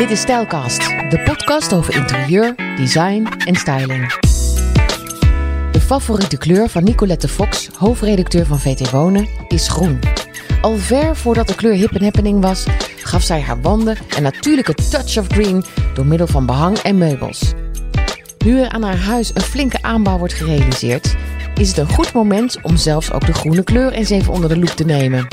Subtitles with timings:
[0.00, 0.78] Dit is Stijlcast,
[1.10, 4.14] de podcast over interieur, design en styling.
[5.72, 9.98] De favoriete kleur van Nicolette Fox, hoofdredacteur van VT Wonen, is groen.
[10.60, 12.66] Al ver voordat de kleur hip en happening was,
[12.96, 15.64] gaf zij haar wanden een natuurlijke touch of green
[15.94, 17.52] door middel van behang en meubels.
[18.44, 21.16] Nu er aan haar huis een flinke aanbouw wordt gerealiseerd,
[21.54, 24.58] is het een goed moment om zelfs ook de groene kleur eens even onder de
[24.58, 25.26] loep te nemen.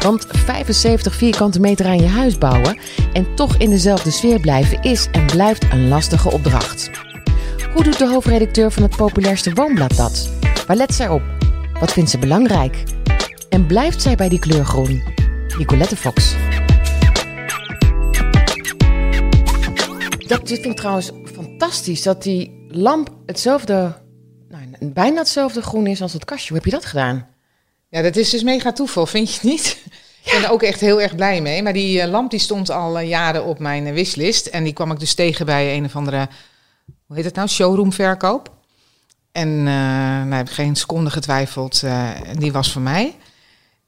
[0.00, 2.78] Want 75 vierkante meter aan je huis bouwen
[3.12, 6.90] en toch in dezelfde sfeer blijven is en blijft een lastige opdracht.
[7.72, 10.30] Hoe doet de hoofdredacteur van het populairste woonblad dat?
[10.66, 11.22] Waar let zij op?
[11.80, 12.82] Wat vindt ze belangrijk?
[13.48, 15.02] En blijft zij bij die kleur groen?
[15.58, 16.34] Nicolette Fox.
[20.26, 23.94] Dat vind ik trouwens fantastisch, dat die lamp hetzelfde,
[24.48, 26.48] nou, bijna hetzelfde groen is als het kastje.
[26.48, 27.33] Hoe heb je dat gedaan?
[27.94, 29.78] Ja, dat is dus mega toeval, vind je niet?
[30.24, 31.62] Ik ben er ook echt heel erg blij mee.
[31.62, 34.46] Maar die uh, lamp die stond al uh, jaren op mijn uh, wishlist.
[34.46, 36.28] En die kwam ik dus tegen bij een of andere,
[37.06, 38.52] hoe heet het nou, showroomverkoop.
[39.32, 41.82] En nou, heb ik geen seconde getwijfeld,
[42.38, 43.16] die was voor mij.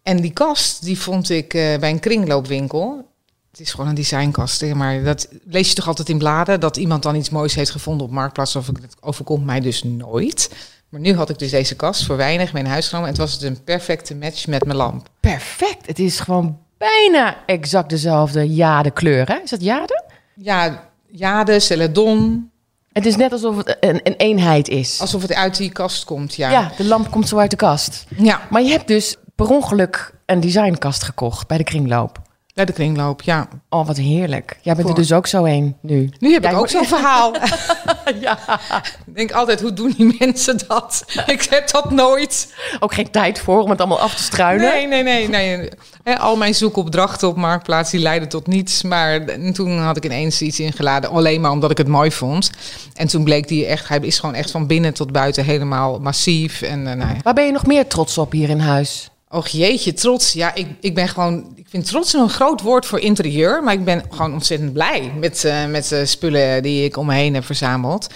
[0.03, 3.11] En die kast, die vond ik bij een kringloopwinkel.
[3.51, 6.61] Het is gewoon een designkast, maar dat lees je toch altijd in bladen...
[6.61, 8.57] dat iemand dan iets moois heeft gevonden op Marktplaats.
[8.57, 10.51] Of het overkomt mij dus nooit.
[10.89, 13.09] Maar nu had ik dus deze kast voor weinig mee naar huis genomen.
[13.09, 15.09] En het was het een perfecte match met mijn lamp.
[15.21, 15.87] Perfect.
[15.87, 19.39] Het is gewoon bijna exact dezelfde jade kleur, hè?
[19.43, 20.05] Is dat jade?
[20.35, 22.51] Ja, jade, celadon.
[22.93, 25.01] Het is net alsof het een, een eenheid is.
[25.01, 26.51] Alsof het uit die kast komt, ja.
[26.51, 28.05] Ja, de lamp komt zo uit de kast.
[28.17, 28.41] Ja.
[28.51, 32.21] Maar je hebt dus per ongeluk een designkast gekocht bij de kringloop.
[32.65, 33.49] De kringloop, ja.
[33.69, 34.59] Oh, wat heerlijk.
[34.63, 36.11] Jij bent er dus ook zo een nu.
[36.19, 37.35] Nu heb Jij ik ook zo'n verhaal.
[38.21, 38.39] ja.
[39.07, 41.05] Ik denk altijd, hoe doen die mensen dat?
[41.27, 42.55] Ik heb dat nooit.
[42.81, 44.73] Ook geen tijd voor om het allemaal af te struinen.
[44.73, 45.29] Nee, nee, nee.
[45.29, 45.69] nee.
[46.03, 48.83] Hè, al mijn zoekopdrachten op Marktplaats, die leidden tot niets.
[48.83, 52.51] Maar toen had ik ineens iets ingeladen, alleen maar omdat ik het mooi vond.
[52.95, 56.63] En toen bleek die echt, hij is gewoon echt van binnen tot buiten helemaal massief.
[56.63, 57.17] En eh, nou ja.
[57.23, 59.11] Waar ben je nog meer trots op hier in huis?
[59.37, 60.33] Och jeetje, trots.
[60.33, 61.53] Ja, ik, ik ben gewoon.
[61.55, 63.63] Ik vind trots een groot woord voor interieur.
[63.63, 67.15] Maar ik ben gewoon ontzettend blij met, eh, met de spullen die ik om me
[67.15, 68.07] heen heb verzameld.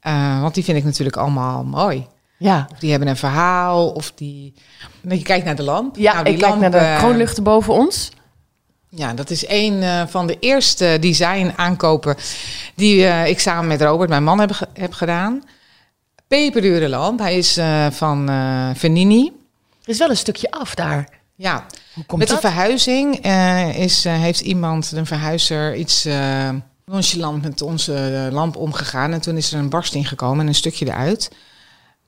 [0.00, 2.06] Eh, want die vind ik natuurlijk allemaal mooi.
[2.38, 4.54] Ja, Of die hebben een verhaal, of die.
[5.00, 5.96] Nou, je kijkt naar de lamp.
[5.96, 8.10] ja Nou, die ik kijk lamp, naar de eh, kroonluchten boven ons.
[8.88, 12.16] Ja, dat is een eh, van de eerste design aankopen
[12.74, 15.42] die eh, ik samen met Robert, mijn man, heb, heb gedaan.
[16.28, 17.18] Peperdure lamp.
[17.18, 19.32] Hij is eh, van eh Venini.
[19.90, 21.08] Er is wel een stukje af daar.
[21.34, 26.48] Ja, Hoe komt met de verhuizing eh, is, eh, heeft iemand, een verhuizer, iets eh
[26.84, 29.12] nonchalant met onze lamp omgegaan.
[29.12, 31.30] En toen is er een barsting gekomen en een stukje eruit.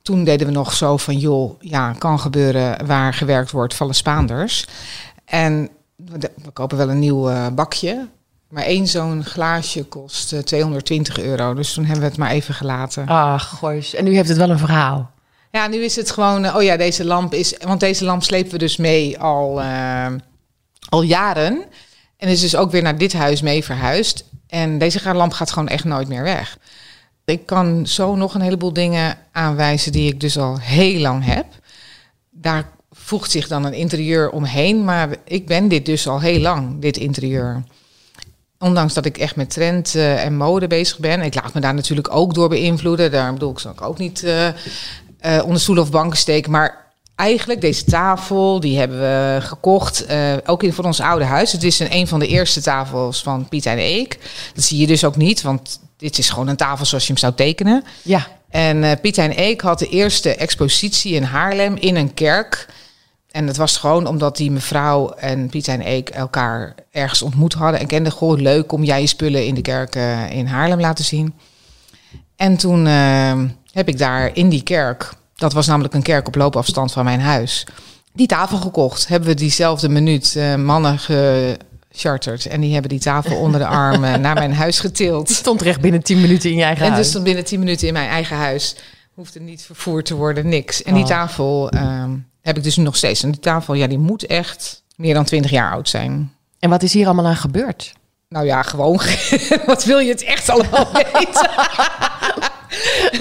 [0.01, 4.65] Toen deden we nog zo van, joh, ja, kan gebeuren waar gewerkt wordt, vallen Spaanders.
[5.25, 8.07] En we, we kopen wel een nieuw bakje.
[8.53, 11.53] Maar één zo'n glaasje kost eh, 220 euro.
[11.53, 13.07] Dus toen hebben we het maar even gelaten.
[13.07, 13.95] Ach, goois.
[13.95, 15.11] En nu heeft het wel een verhaal.
[15.55, 18.51] Ja, nu is het gewoon, eh, oh ja, deze lamp is, want deze lamp slepen
[18.51, 20.07] we dus mee al, eh,
[20.89, 21.65] al jaren.
[22.17, 24.25] En is dus ook weer naar dit huis mee verhuisd.
[24.47, 26.57] En deze lamp gaat gewoon echt nooit meer weg.
[27.25, 31.45] Ik kan zo nog een heleboel dingen aanwijzen die ik dus al heel lang heb.
[32.29, 36.81] Daar voegt zich dan een interieur omheen, maar ik ben dit dus al heel lang,
[36.81, 37.63] dit interieur.
[38.59, 41.21] Ondanks dat ik echt met trend eh, en mode bezig ben.
[41.21, 43.11] Ik laat me daar natuurlijk ook door beïnvloeden.
[43.11, 44.25] Daar bedoel ik, ook niet
[45.23, 46.51] eh, onder stoelen of banken steken.
[46.51, 50.05] Maar eigenlijk, deze tafel, die hebben we gekocht.
[50.05, 51.51] eh, ook in voor ons oude huis.
[51.51, 54.19] Het is een, een van de eerste tafels van Piet en Eek.
[54.53, 57.21] Dat zie je dus ook niet, want dit is gewoon een tafel zoals je hem
[57.21, 57.83] zou tekenen.
[58.01, 62.67] Ja, En eh Piet en Eek had de eerste expositie in Haarlem in een kerk.
[63.31, 67.79] En dat was gewoon omdat die mevrouw en Piet en Eek elkaar ergens ontmoet hadden.
[67.79, 69.95] En kenden, goh, leuk om jij je spullen in de kerk
[70.29, 71.33] in Haarlem laten zien.
[72.35, 73.41] En toen eh,
[73.73, 77.21] heb ik daar in die kerk, dat was namelijk een kerk op loopafstand van mijn
[77.21, 77.65] huis,
[78.13, 79.07] die tafel gekocht.
[79.07, 82.45] Hebben we diezelfde minuut eh, mannen gecharterd.
[82.45, 85.27] En die hebben die tafel onder de arm eh, naar mijn huis getild.
[85.27, 87.09] het stond recht binnen 10 minuten in je eigen En dus huis.
[87.09, 88.75] stond binnen 10 minuten in mijn eigen huis.
[89.13, 90.83] Hoefde niet vervoerd te worden, niks.
[90.83, 91.09] En die Oh.
[91.09, 92.11] tafel ehm,
[92.41, 93.23] heb ik dus nog steeds.
[93.23, 96.33] En die tafel, ja, die moet echt meer dan 20 jaar oud zijn.
[96.59, 97.93] En wat is hier allemaal aan gebeurd?
[98.29, 98.99] Nou ja, gewoon.
[99.65, 101.49] Wat wil je het echt allemaal weten?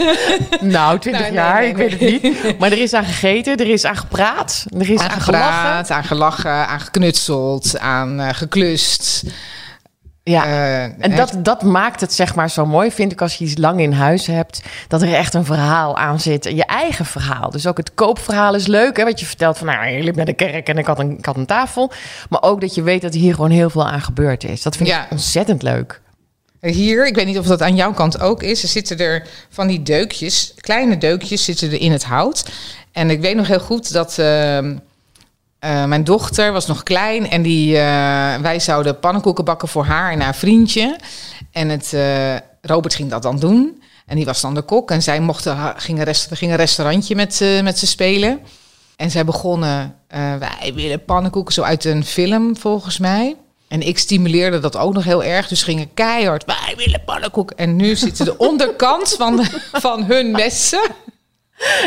[0.60, 2.58] Nou, 20 Nee, nee, jaar, nee, ik weet het niet.
[2.58, 6.04] Maar er is aan gegeten, er is aan gepraat, er is aan, aan gepraat, aan
[6.04, 9.22] gelachen, aan geknutseld, aan eh, geklust.
[10.24, 13.44] Ja, Eh, en dat, dat maakt het zeg maar zo mooi, vind ik, als je
[13.44, 14.62] iets lang in huis hebt.
[14.88, 16.46] Dat er echt een verhaal aan zit.
[16.46, 17.50] En je eigen verhaal.
[17.50, 18.96] Dus ook het koopverhaal is leuk.
[18.96, 21.18] Hè, wat je vertelt van, nou, je liep naar de kerk en ik had, een,
[21.18, 21.92] ik had een tafel.
[22.28, 24.62] Maar ook dat je weet dat hier gewoon heel veel aan gebeurd is.
[24.62, 25.04] Dat vind Ja.
[25.04, 26.00] ik ontzettend leuk.
[26.70, 28.62] Hier, ik weet niet of dat aan jouw kant ook is.
[28.62, 32.44] Er zitten er van die deukjes, kleine deukjes zitten er in het hout.
[32.92, 34.76] En ik weet nog heel goed dat ehm,
[35.58, 37.82] eh, mijn dochter was nog klein en die, eh,
[38.40, 40.98] wij zouden pannenkoeken bakken voor haar en haar vriendje.
[41.52, 43.82] En het, eh, Robert ging dat dan doen.
[44.06, 44.90] En die was dan de kok.
[44.90, 48.40] En zij mochten, ha- ging, een rest, ging een restaurantje met, met ze spelen.
[48.96, 49.94] En zij begonnen,
[50.38, 53.36] wij willen pannenkoeken, zo uit een film volgens mij.
[53.72, 55.48] En ik stimuleerde dat ook nog heel erg.
[55.48, 57.56] Dus gingen keihard, wij willen pannenkoeken.
[57.56, 60.82] En nu zitten de onderkant van, de- van hun messen.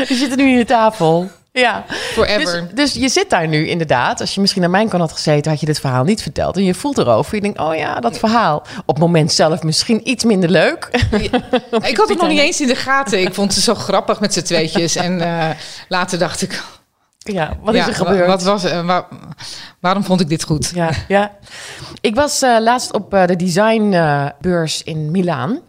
[0.08, 1.30] Die zitten nu in de tafel.
[1.52, 1.86] Ja.
[1.88, 2.68] Forever.
[2.74, 4.22] Dus, dus je zit daar nu inderdaad.
[4.22, 6.58] Als je misschien aan mijn kant had gezeten, had je dit verhaal niet verteld.
[6.58, 7.36] En je voelt erover.
[7.36, 8.58] Je denkt, oh ja, dat verhaal.
[8.86, 10.90] Op het moment zelf misschien iets minder leuk.
[11.92, 13.22] ik had het nog niet eens in de gaten.
[13.22, 14.96] Ik vond het zo grappig met z'n tweetjes.
[14.96, 15.50] En eh,
[15.88, 16.64] later dacht ik,
[17.34, 18.20] Ja, wat ja, is er gebeurd?
[18.20, 19.08] wa- Wat was, eh, wa-
[19.80, 20.72] waarom vond ik dit goed?
[20.76, 21.32] Ja, ja.
[22.02, 25.60] Ik was eh, laatst op eh, de designbeurs in Milaan.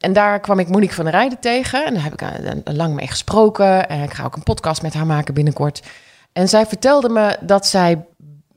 [0.00, 1.84] En daar kwam ik Monique van der Rijden tegen.
[1.86, 2.22] En daar heb ik
[2.76, 3.88] lang mee gesproken.
[3.88, 5.82] En ik ga ook een podcast met haar maken binnenkort.
[6.32, 8.04] En zij vertelde me dat zij...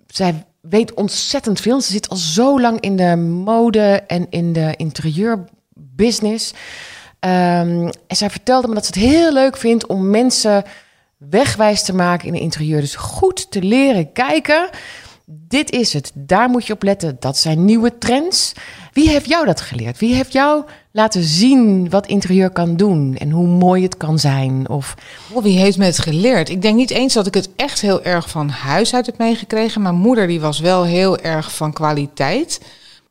[0.08, 1.82] Zij weet ontzettend veel.
[1.82, 6.54] Ze zit al zo lang in de mode en in de interieurbusiness.
[7.20, 10.64] Ehm, en zij vertelde me dat ze het heel leuk vindt om mensen
[11.20, 12.82] wegwijs te maken in een interieur.
[12.82, 14.70] Dus goed te leren kijken.
[15.26, 16.12] Dit is het.
[16.14, 17.18] Daar moet je op letten.
[17.20, 18.54] Dat zijn nieuwe trends.
[18.94, 20.00] Wie heeft jou dat geleerd?
[20.00, 24.70] Wie heeft jou laten zien wat interieur kan doen en hoe mooi het kan zijn?
[24.70, 24.96] Of
[25.32, 26.50] Oh, wie heeft me het geleerd?
[26.50, 29.82] Ik denk niet eens dat ik het echt heel erg van huis uit heb meegekregen.
[29.82, 32.62] Mijn moeder die was wel heel erg van kwaliteit.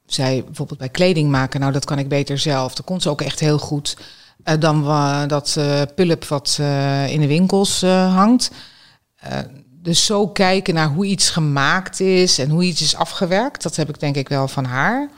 [0.06, 2.74] Zij bijvoorbeeld bij kleding maken, nou dat kan ik beter zelf.
[2.74, 3.96] Dat kon ze ook echt heel goed.
[4.42, 4.84] Eh, dan
[5.28, 8.50] dat eh pulp wat eh, in de winkels hangt.
[9.82, 13.62] Dus zo kijken naar hoe iets gemaakt is en hoe iets is afgewerkt.
[13.62, 15.10] Dat heb ik denk ik wel van haar.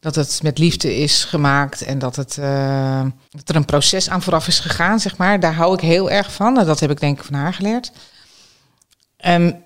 [0.00, 2.34] Dat het met liefde is gemaakt en dat, het,
[3.30, 5.40] dat er een proces aan vooraf is gegaan, zeg maar.
[5.40, 6.58] Daar hou ik heel erg van.
[6.58, 7.92] En dat heb ik denk ik van haar geleerd.
[9.16, 9.62] En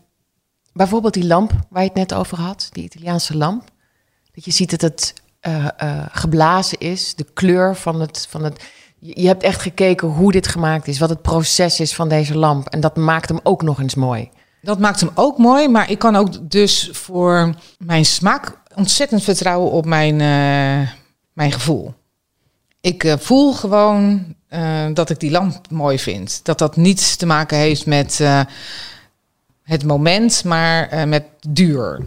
[0.72, 3.70] bijvoorbeeld die lamp waar je het net over had, die Italiaanse lamp.
[4.32, 5.14] Dat je ziet dat het
[6.10, 8.64] geblazen is, de kleur van het, van het.
[9.00, 12.68] Je hebt echt gekeken hoe dit gemaakt is, wat het proces is van deze lamp.
[12.68, 14.30] En dat maakt hem ook nog eens mooi.
[14.62, 15.68] dat maakt hem ook mooi.
[15.68, 20.88] Maar ik kan ook dus voor mijn smaak ontzettend vertrouwen op mijn, eh,
[21.32, 21.94] mijn gevoel.
[22.80, 26.40] Ik eh, voel gewoon eh, dat ik die lamp mooi vind.
[26.42, 28.20] Dat dat niets te maken heeft met
[29.62, 31.98] het moment, maar met duur.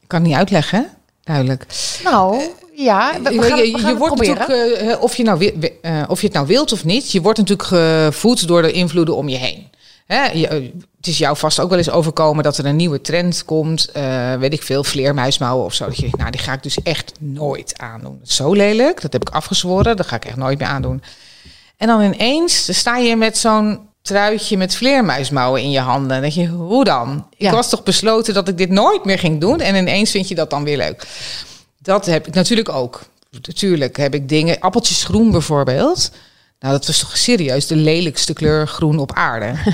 [0.00, 0.90] Ik kan het niet uitleggen,
[1.22, 1.66] duidelijk.
[2.04, 2.42] Nou,
[2.84, 4.38] ja, we, gaan, je, we gaan wordt proberen.
[4.38, 5.52] natuurlijk, eh, of, je nou,
[5.82, 9.16] eh, of je het nou wilt of niet, je wordt natuurlijk gevoed door de invloeden
[9.16, 9.70] om je heen.
[10.06, 10.62] Hè, je, eh,
[10.96, 13.90] het is jou vast ook wel eens overkomen dat er een nieuwe trend komt,
[14.38, 15.86] weet ik veel, vleermuismouwen of zo.
[15.86, 18.16] Dat je denkt, nou, die ga ik dus echt nooit aandoen.
[18.18, 21.02] Dat is zo lelijk, dat heb ik afgezworen, dat ga ik echt nooit meer aandoen.
[21.76, 26.08] En dan ineens sta je met zo'n truitje met vleermuismouwen in je handen.
[26.08, 27.26] Dan denk je, hoe dan?
[27.36, 27.48] Ja.
[27.48, 30.34] Ik was toch besloten dat ik dit nooit meer ging doen en ineens vind je
[30.34, 31.06] dat dan weer leuk.
[31.88, 33.00] Dat heb ik natuurlijk ook.
[33.30, 36.10] Natuurlijk heb ik dingen, appeltjes groen bijvoorbeeld.
[36.60, 39.54] Nou, dat was toch serieus de lelijkste kleur groen op aarde.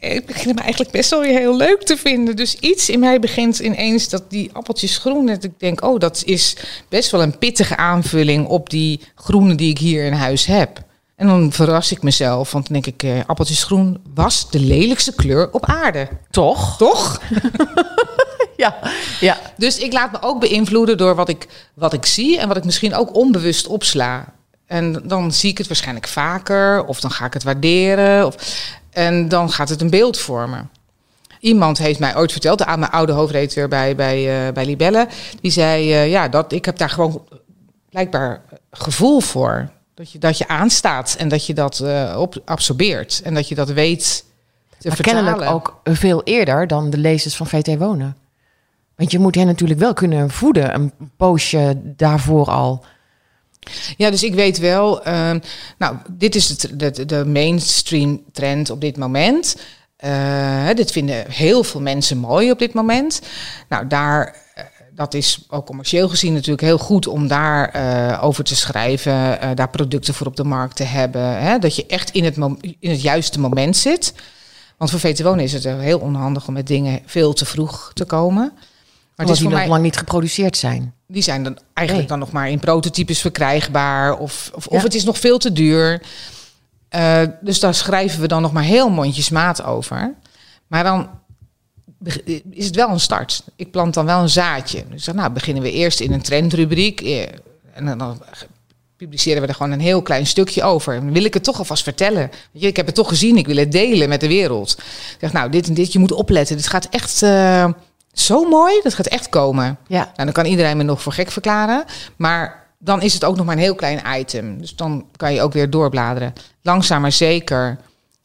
[0.00, 2.36] Ik begin hem eigenlijk best wel weer heel leuk te vinden.
[2.36, 5.26] Dus iets in mij begint ineens dat die appeltjes groen.
[5.26, 6.56] Dat ik denk, oh, dat is
[6.88, 10.84] best wel een pittige aanvulling op die groene die ik hier in huis heb.
[11.16, 15.14] En dan verras ik mezelf, want dan denk ik, eh, appeltjes groen was de lelijkste
[15.14, 16.08] kleur op aarde.
[16.30, 16.76] Toch?
[16.76, 17.20] Toch?
[18.64, 18.76] Ja,
[19.20, 19.38] ja.
[19.56, 22.64] Dus ik laat me ook beïnvloeden door wat ik, wat ik zie en wat ik
[22.64, 24.24] misschien ook onbewust opsla.
[24.66, 28.34] En dan zie ik het waarschijnlijk vaker, of dan ga ik het waarderen, of,
[28.90, 30.70] en dan gaat het een beeld vormen.
[31.40, 35.08] Iemand heeft mij ooit verteld, aan mijn oude hoofdredacteur bij, bij, eh, bij Libelle,
[35.40, 37.24] die zei, eh, ja, dat, ik heb daar gewoon
[37.90, 39.70] blijkbaar gevoel voor.
[39.94, 43.54] Dat je, dat je aanstaat en dat je dat eh, op, absorbeert en dat je
[43.54, 44.24] dat weet
[44.78, 45.24] te Maar vertalen.
[45.24, 48.16] kennelijk ook veel eerder dan de lezers van VT Wonen.
[48.96, 52.84] Want je moet hen natuurlijk wel kunnen voeden, een poosje daarvoor al.
[53.96, 55.38] Ja, dus ik weet wel, ehm,
[55.78, 59.56] nou, dit is de, mainstream trend op dit moment.
[59.96, 63.22] Eh, dit vinden heel veel mensen mooi op dit moment.
[63.68, 68.44] Nou, daar, eh, dat is ook commercieel gezien natuurlijk heel goed om daar eh, over
[68.44, 71.42] te schrijven, daar producten voor op de markt te hebben.
[71.42, 74.14] Hè, dat je echt in het, in het juiste moment zit.
[74.76, 78.04] Want voor VT Wonen is het heel onhandig om met dingen veel te vroeg te
[78.04, 78.52] komen.
[79.16, 80.94] Maar die nog mij, lang niet geproduceerd zijn.
[81.06, 82.18] die zijn dan eigenlijk Nee.
[82.18, 84.18] dan nog maar in prototypes verkrijgbaar.
[84.18, 86.02] Of, of, of het is nog veel te duur.
[86.88, 90.14] Eh, dus daar schrijven we dan nog maar heel mondjesmaat over.
[90.66, 91.08] Maar dan
[92.50, 93.42] is het wel een start.
[93.56, 94.84] Ik plant dan wel een zaadje.
[94.90, 97.00] Dus dan nou, beginnen we eerst in een trendrubriek.
[97.00, 97.22] eh,
[97.72, 98.22] En dan,
[98.96, 100.94] publiceren we er gewoon een heel klein stukje over.
[100.94, 102.30] En dan wil ik het toch alvast vertellen.
[102.52, 104.74] Je, ik heb het toch gezien, ik wil het delen met de wereld.
[104.78, 106.56] Ik zeg, nou, dit en dit, je moet opletten.
[106.56, 107.70] Dit gaat echt eh,
[108.16, 109.78] zo mooi, dat gaat echt komen.
[109.86, 111.84] Ja, Nou, dan kan iedereen me nog voor gek verklaren.
[112.16, 114.60] Maar dan is het ook nog maar een heel klein item.
[114.60, 116.32] Dus dan kan je ook weer doorbladeren.
[116.62, 117.78] Langzaam maar zeker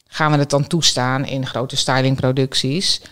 [0.06, 3.02] gaan we het dan toestaan in grote stylingproducties.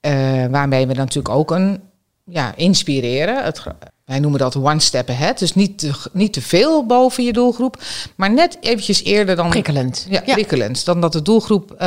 [0.00, 1.80] Eh waarmee we dan natuurlijk ook een
[2.24, 3.44] ja, inspireren.
[3.44, 3.62] Het,
[4.04, 5.38] wij noemen dat one step ahead.
[5.38, 7.82] Dus niet te, niet te veel boven je doelgroep.
[8.16, 10.06] Maar net eventjes eerder dan prikkelend.
[10.08, 10.84] ja, prikkelend.
[10.84, 11.78] Dan dat de doelgroep, eh,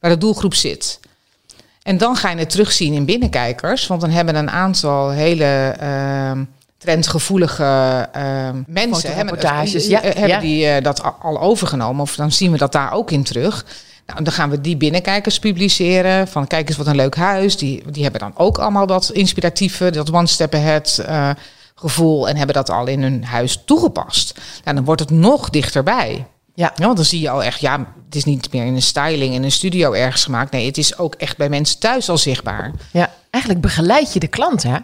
[0.00, 1.00] waar de doelgroep zit.
[1.82, 3.86] En dan ga je het terugzien in binnenkijkers.
[3.86, 6.44] Want dan hebben een aantal hele ehm,
[6.78, 10.40] trendgevoelige ehm, mensen hebben, eh, ja, hebben ja.
[10.40, 12.02] die eh, dat al overgenomen.
[12.02, 13.64] Of dan zien we dat daar ook in terug.
[14.06, 16.28] Nou, dan gaan we die binnenkijkers publiceren.
[16.28, 17.56] Van kijk eens wat een leuk huis.
[17.56, 21.30] Die, die hebben dan ook allemaal dat inspiratieve, dat one step ahead eh,
[21.74, 22.28] gevoel.
[22.28, 24.40] En hebben dat al in hun huis toegepast.
[24.64, 26.26] Nou, dan wordt het nog dichterbij.
[26.54, 26.72] Ja.
[26.76, 29.34] Ja, want dan zie je al echt, ja, het is niet meer in een styling
[29.34, 30.52] in een studio ergens gemaakt.
[30.52, 32.72] Nee, het is ook echt bij mensen thuis al zichtbaar.
[32.92, 34.78] ja, eigenlijk begeleid je de klant, hè?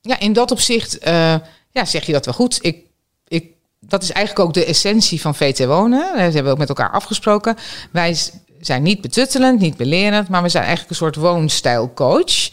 [0.00, 1.34] Ja, in dat opzicht eh,
[1.70, 2.58] ja, zeg je dat wel goed.
[2.60, 2.86] Ik,
[3.28, 3.46] ik,
[3.80, 6.06] dat is eigenlijk ook de essentie van VT Wonen.
[6.12, 7.56] Dat hebben we ook met elkaar afgesproken.
[7.90, 8.16] Wij
[8.60, 12.50] zijn niet betuttelend, niet belerend, maar we zijn eigenlijk een soort woonstijlcoach.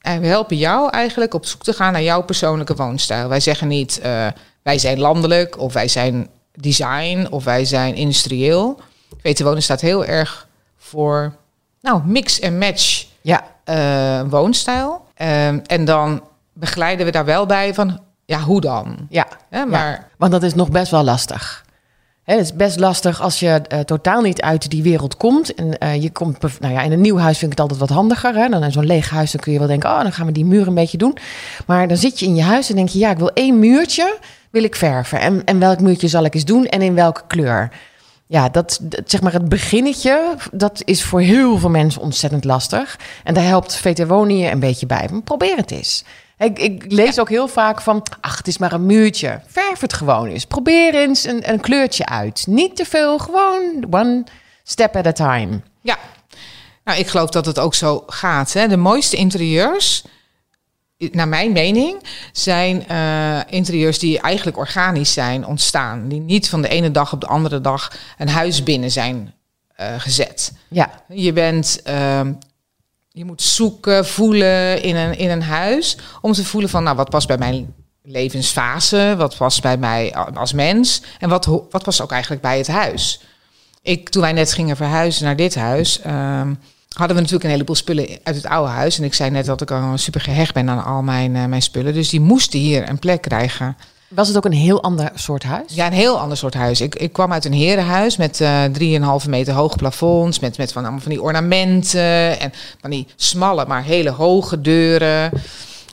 [0.00, 3.28] En we helpen jou eigenlijk op zoek te gaan naar jouw persoonlijke woonstijl.
[3.28, 4.26] Wij zeggen niet, eh,
[4.62, 8.80] wij zijn landelijk of wij zijn design of wij zijn industrieel.
[9.22, 11.34] VT Wonen staat heel erg voor
[11.80, 15.04] nou, mix en match Ja, eh, woonstijl.
[15.14, 16.22] Ehm, en dan
[16.52, 18.96] begeleiden we daar wel bij van, ja, hoe dan?
[19.08, 19.26] ja.
[19.50, 21.64] Maar Ja, want dat is nog best wel lastig.
[22.26, 25.54] Het is best lastig als je eh, totaal niet uit die wereld komt.
[25.54, 27.98] En eh, je komt, nou ja, in een nieuw huis vind ik het altijd wat
[27.98, 28.34] handiger.
[28.34, 28.48] Hè?
[28.48, 30.44] Dan in zo'n leeg huis, dan kun je wel denken, oh, dan gaan we die
[30.44, 31.16] muur een beetje doen.
[31.66, 34.18] Maar dan zit je in je huis en denk je, ja, ik wil één muurtje,
[34.56, 35.20] wil ik verven.
[35.20, 37.70] En, en welk muurtje zal ik eens doen en in welke kleur?
[38.26, 42.98] Ja, dat, dat- zeg maar het beginnetje, dat is voor heel veel mensen ontzettend lastig.
[43.24, 45.08] En daar helpt VT Wonen een beetje bij.
[45.10, 46.04] Maar probeer het eens.
[46.38, 49.40] Ik, ik lees ook heel vaak van, ach, het is maar een muurtje.
[49.46, 50.44] Verf het gewoon eens.
[50.44, 52.44] Probeer eens een, een kleurtje uit.
[52.46, 54.24] Niet te veel, gewoon one
[54.64, 55.60] step at a time.
[55.80, 55.96] ja,
[56.84, 58.52] nou, ik geloof dat het ook zo gaat.
[58.52, 58.68] Hè.
[58.68, 60.04] De mooiste interieurs,
[60.98, 66.08] naar mijn mening, zijn eh, interieurs die eigenlijk organisch zijn ontstaan.
[66.08, 69.34] Die niet van de ene dag op de andere dag een huis binnen zijn
[69.74, 70.52] eh, gezet.
[70.68, 72.32] Ja, Je bent, ehm,
[73.08, 77.10] je moet zoeken, voelen in een, in een huis om te voelen van, nou, wat
[77.10, 82.12] past bij mijn levensfase, wat past bij mij als mens en wat, wat past ook
[82.12, 83.20] eigenlijk bij het huis.
[83.82, 86.54] Ik, toen wij net gingen verhuizen naar dit huis, ehm,
[86.96, 88.98] hadden we natuurlijk een heleboel spullen uit het oude huis.
[88.98, 91.62] En ik zei net dat ik al super gehecht ben aan al mijn, eh, mijn
[91.62, 91.94] spullen.
[91.94, 93.76] Dus die moesten hier een plek krijgen.
[94.08, 95.74] was het ook een heel ander soort huis?
[95.74, 96.80] Ja, een heel ander soort huis.
[96.80, 98.64] Ik, ik kwam uit een herenhuis met eh
[99.22, 100.38] 3,5 meter hoog plafonds.
[100.38, 102.40] Met, met van, allemaal van die ornamenten.
[102.40, 105.30] En van die smalle, maar hele hoge deuren.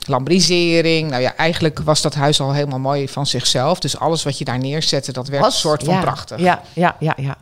[0.06, 1.10] Lambrisering.
[1.10, 3.78] Nou ja, eigenlijk was dat huis al helemaal mooi van zichzelf.
[3.78, 6.38] Dus alles wat je daar neerzette, dat werd Was- een soort van ja, prachtig.
[6.38, 7.36] Ja, ja, ja, ja.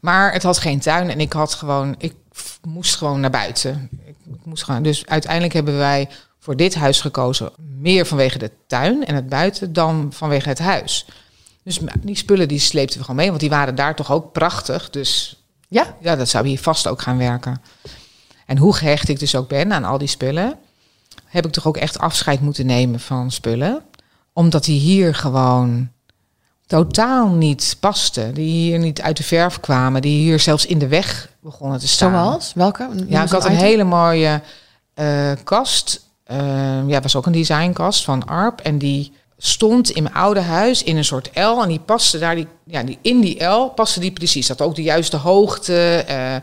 [0.00, 2.14] Maar het had geen tuin en ik had gewoon, ik
[2.62, 3.88] moest gewoon naar buiten.
[4.06, 7.52] Ik, ik moest gewoon, dus uiteindelijk hebben wij voor dit huis gekozen.
[7.78, 11.06] Meer vanwege de tuin en het buiten dan vanwege het huis.
[11.62, 14.90] Dus die spullen die sleepten we gewoon mee, want die waren daar toch ook prachtig.
[14.90, 17.62] Dus Ja, ja, dat zou hier vast ook gaan werken.
[18.46, 20.58] En hoe gehecht ik dus ook ben aan al die spullen,
[21.24, 23.82] heb ik toch ook echt afscheid moeten nemen van spullen.
[24.32, 25.90] Omdat die hier gewoon
[26.66, 28.34] totaal niet pasten.
[28.34, 30.02] Die hier niet uit de verf kwamen.
[30.02, 32.10] Die hier zelfs in de weg begonnen te staan.
[32.10, 32.52] zoals?
[32.54, 32.88] Welke?
[32.92, 33.64] Noem Ja, ik had een item.
[33.64, 34.40] hele mooie
[34.94, 36.06] eh, kast.
[36.24, 36.38] Eh,
[36.86, 38.60] ja, was ook een designkast van Arp.
[38.60, 41.62] En die stond in mijn oude huis in een soort L.
[41.62, 44.46] En die paste daar, die, ja, die, in die L paste die precies.
[44.46, 45.72] Dat ook de juiste hoogte.
[45.72, 46.42] Het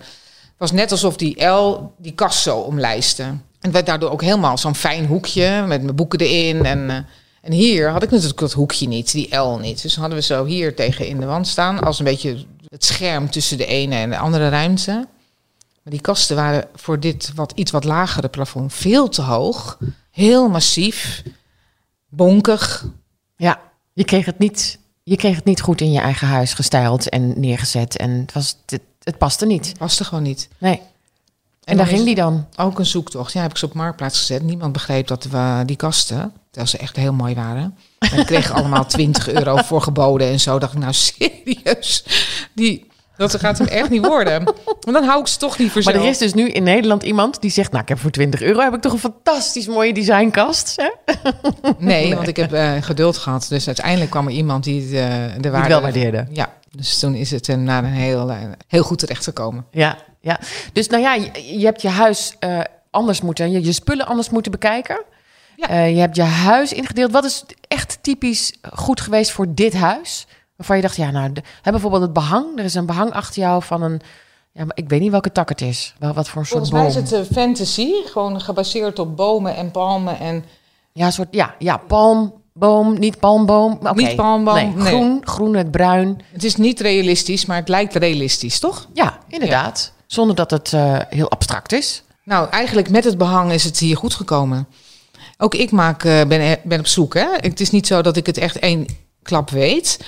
[0.58, 3.24] was net alsof die L die kast zo omlijstte.
[3.62, 6.66] En het werd daardoor ook helemaal zo'n fijn hoekje met mijn boeken erin.
[6.66, 6.96] En, eh,
[7.42, 9.82] en hier had ik natuurlijk dat hoekje niet, die L niet.
[9.82, 11.80] Dus hadden we zo hier tegen in de wand staan.
[11.80, 15.08] Als een beetje het scherm tussen de ene en de andere ruimte.
[15.84, 19.78] Maar die kasten waren voor dit wat iets wat lagere plafond veel te hoog.
[20.12, 21.24] Heel massief.
[22.10, 22.86] Bonkig.
[23.36, 23.62] Ja,
[23.94, 27.40] je kreeg het niet, je kreeg het niet goed in je eigen huis gestyled en
[27.40, 27.98] neergezet.
[27.98, 29.74] En het was, het, het paste niet.
[29.78, 30.50] Paste gewoon niet.
[30.58, 30.78] Nee.
[30.78, 30.82] En,
[31.64, 32.48] dan daar ging die dan.
[32.56, 33.34] Ook een zoektocht.
[33.34, 34.44] Ja, heb ik ze op Marktplaats gezet.
[34.44, 37.78] Niemand begreep dat we die kasten, terwijl ze echt heel mooi waren.
[38.00, 40.60] En ik kreeg allemaal 20 euro voor geboden en zo.
[40.60, 42.06] Dacht ik, nou serieus,
[42.54, 44.44] die, dat gaat hem echt niet worden.
[44.66, 45.92] Want dan hou ik ze toch liever zo.
[45.92, 47.72] Maar er is dus nu in Nederland iemand die zegt...
[47.72, 50.76] nou, ik heb voor 20 euro heb ik toch een fantastisch mooie designkast.
[50.76, 51.14] Hè?
[51.78, 53.46] Nee, want ik heb eh, geduld gehad.
[53.50, 55.68] Dus uiteindelijk kwam er iemand die de, de Die waarde...
[55.68, 56.28] wel waardeerde.
[56.32, 59.66] Ja, dus toen is het uh, naar een heel, uh, heel goed terecht gekomen.
[59.72, 60.40] Ja, ja.
[60.74, 62.38] Dus nou ja, je, je hebt je huis
[62.92, 63.52] anders moeten...
[63.52, 65.02] Je, je spullen anders moeten bekijken.
[65.68, 65.70] Ja.
[65.70, 67.12] Uh, je hebt je huis ingedeeld.
[67.12, 70.28] Wat is echt typisch goed geweest voor dit huis?
[70.56, 72.60] Waarvan je dacht, ja, nou, de, hè, bijvoorbeeld het behang.
[72.60, 74.02] Er is een behang achter jou van een...
[74.54, 75.96] Ja, maar ik weet niet welke tak het is.
[76.00, 77.04] Wel wat voor een soort Volgens boom.
[77.04, 77.92] mij is het uh, fantasy.
[78.06, 80.46] Gewoon gebaseerd op bomen en palmen en...
[80.94, 83.72] Ja, een soort, ja, ja, palmboom, niet palmboom.
[83.74, 83.94] Okay.
[83.94, 84.86] Niet palmboom, nee, nee.
[84.86, 86.22] Groen, groen met bruin.
[86.32, 88.88] Het is niet realistisch, maar het lijkt realistisch, toch?
[88.94, 89.94] Ja, inderdaad.
[89.96, 90.04] Ja.
[90.08, 92.04] Zonder dat het uh, heel abstract is.
[92.24, 94.68] Nou, eigenlijk met het behang is het hier goed gekomen.
[95.44, 97.14] Ook ik maak, uh, ben, ben op zoek.
[97.14, 97.28] Hè?
[97.36, 98.86] Het is niet zo dat ik het echt één
[99.22, 100.00] klap weet.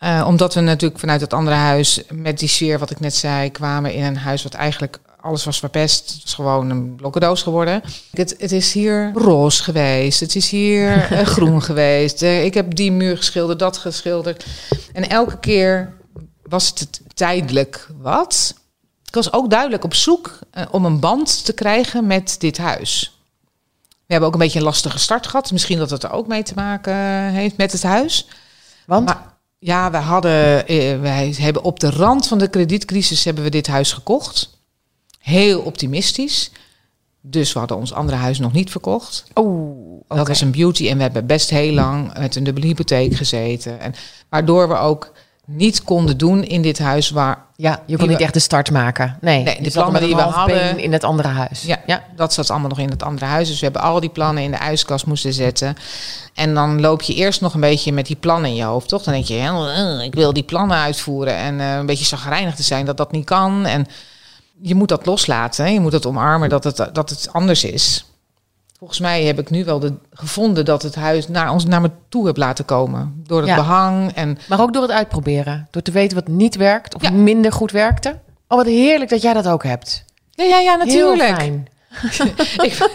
[0.00, 3.50] Uh, omdat we natuurlijk vanuit het andere huis met die sfeer wat ik net zei...
[3.50, 6.12] kwamen in een huis wat eigenlijk alles was verpest.
[6.12, 7.82] Het is gewoon een blokkendoos geworden.
[8.10, 10.20] Het, het is hier roze geweest.
[10.20, 12.22] Het is hier uh, groen geweest.
[12.22, 14.46] Uh, ik heb die muur geschilderd, dat geschilderd.
[14.92, 15.92] En elke keer
[16.42, 18.54] was het tijdelijk wat.
[19.04, 20.38] Ik was ook duidelijk op zoek
[20.70, 23.13] om een band te krijgen met dit huis.
[24.06, 25.52] We hebben ook een beetje een lastige start gehad.
[25.52, 26.94] Misschien dat het er ook mee te maken
[27.30, 28.28] heeft met het huis.
[28.86, 29.06] Want?
[29.06, 33.50] Maar, ja, we hadden, eh, wij hebben op de rand van de kredietcrisis hebben we
[33.50, 34.58] dit huis gekocht.
[35.18, 36.50] Heel optimistisch.
[37.20, 39.24] Dus we hadden ons andere huis nog niet verkocht.
[39.34, 40.16] Oh, okay.
[40.18, 43.80] Dat was een beauty en we hebben best heel lang met een dubbele hypotheek gezeten.
[43.80, 43.94] En
[44.28, 45.12] waardoor we ook
[45.46, 47.42] niet konden doen in dit huis waar...
[47.56, 49.18] Ja, je kon niet echt de start maken.
[49.20, 51.62] Nee, nee de plannen die we hadden in het andere huis.
[51.62, 53.48] Ja, ja, dat zat allemaal nog in het andere huis.
[53.48, 55.76] Dus we hebben al die plannen in de ijskast moeten zetten.
[56.34, 59.02] En dan loop je eerst nog een beetje met die plannen in je hoofd, toch?
[59.02, 61.36] Dan denk je, ja, ik wil die plannen uitvoeren.
[61.36, 63.66] En uh, een beetje zagrijnig te zijn dat dat niet kan.
[63.66, 63.86] En
[64.60, 65.72] je moet dat loslaten.
[65.72, 68.04] Je moet dat omarmen dat het, dat het anders is.
[68.78, 71.90] Volgens mij heb ik nu wel de, gevonden dat het huis naar ons naar me
[72.08, 73.22] toe heb laten komen.
[73.26, 73.54] Door het ja.
[73.54, 74.12] behang.
[74.12, 74.38] En...
[74.48, 75.68] Maar ook door het uitproberen.
[75.70, 77.10] Door te weten wat niet werkt of ja.
[77.10, 78.18] minder goed werkte.
[78.48, 80.04] Oh, wat heerlijk dat jij dat ook hebt.
[80.30, 81.22] Ja, ja, ja natuurlijk.
[81.22, 81.68] Heel fijn.
[82.68, 82.90] ik,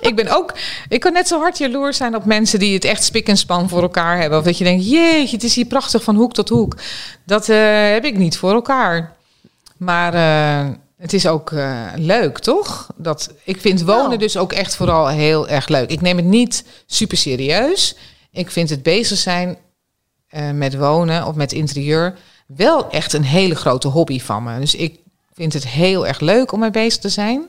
[0.00, 0.54] ik, ben ook,
[0.88, 3.68] ik kan net zo hard jaloers zijn op mensen die het echt spik en span
[3.68, 4.38] voor elkaar hebben.
[4.38, 6.76] Of dat je denkt, jeetje, het is hier prachtig van hoek tot hoek.
[7.24, 7.56] Dat uh,
[7.90, 9.12] heb ik niet voor elkaar.
[9.76, 12.90] Maar uh, het is ook uh, leuk, toch?
[12.96, 14.18] Dat, ik vind wonen nou.
[14.18, 15.90] dus ook echt vooral heel erg leuk.
[15.90, 17.96] Ik neem het niet super serieus.
[18.30, 19.56] Ik vind het bezig zijn
[20.30, 24.58] uh, met wonen of met interieur wel echt een hele grote hobby van me.
[24.58, 24.98] Dus ik
[25.32, 27.46] vind het heel erg leuk om mee bezig te zijn.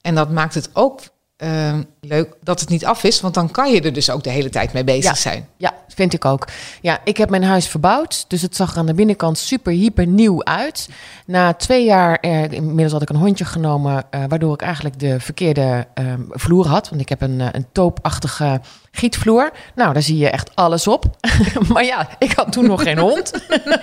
[0.00, 1.00] En dat maakt het ook
[1.42, 4.30] uh, leuk dat het niet af is, want dan kan je er dus ook de
[4.30, 5.48] hele tijd mee bezig ja, zijn.
[5.56, 6.48] Ja, vind ik ook.
[6.80, 10.06] Ja, ik heb mijn huis verbouwd, dus het zag er aan de binnenkant super hyper
[10.06, 10.88] nieuw uit.
[11.26, 15.20] Na twee jaar, eh, inmiddels had ik een hondje genomen, uh, waardoor ik eigenlijk de
[15.20, 16.88] verkeerde uh, vloer had.
[16.88, 19.52] Want ik heb een, een toopachtige gietvloer.
[19.74, 21.04] Nou, daar zie je echt alles op.
[21.72, 23.32] maar ja, ik had toen nog geen hond.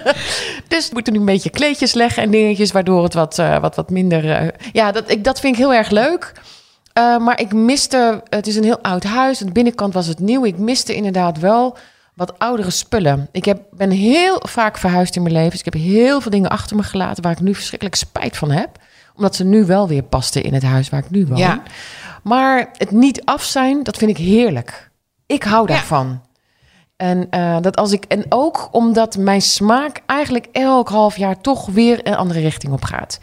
[0.67, 3.59] dus ik moet er nu een beetje kleedjes leggen en dingetjes, waardoor het wat, uh,
[3.59, 4.43] wat, wat minder...
[4.43, 6.33] Uh, ja, dat, ik, dat vind ik heel erg leuk.
[6.97, 9.41] Uh, maar ik miste, het is een heel oud huis.
[9.41, 10.45] Aan de binnenkant was het nieuw.
[10.45, 11.77] Ik miste inderdaad wel
[12.13, 13.27] wat oudere spullen.
[13.31, 15.49] Ik heb, ben heel vaak verhuisd in mijn leven.
[15.49, 18.51] Dus ik heb heel veel dingen achter me gelaten waar ik nu verschrikkelijk spijt van
[18.51, 18.69] heb.
[19.15, 21.37] Omdat ze nu wel weer pasten in het huis waar ik nu woon.
[21.37, 21.61] Ja.
[22.23, 24.91] Maar het niet af zijn, dat vind ik heerlijk.
[25.25, 26.07] Ik hou daarvan.
[26.07, 26.29] Ja.
[26.95, 31.65] En, uh, dat als ik, en ook omdat mijn smaak eigenlijk elk half jaar toch
[31.65, 33.19] weer een andere richting op gaat.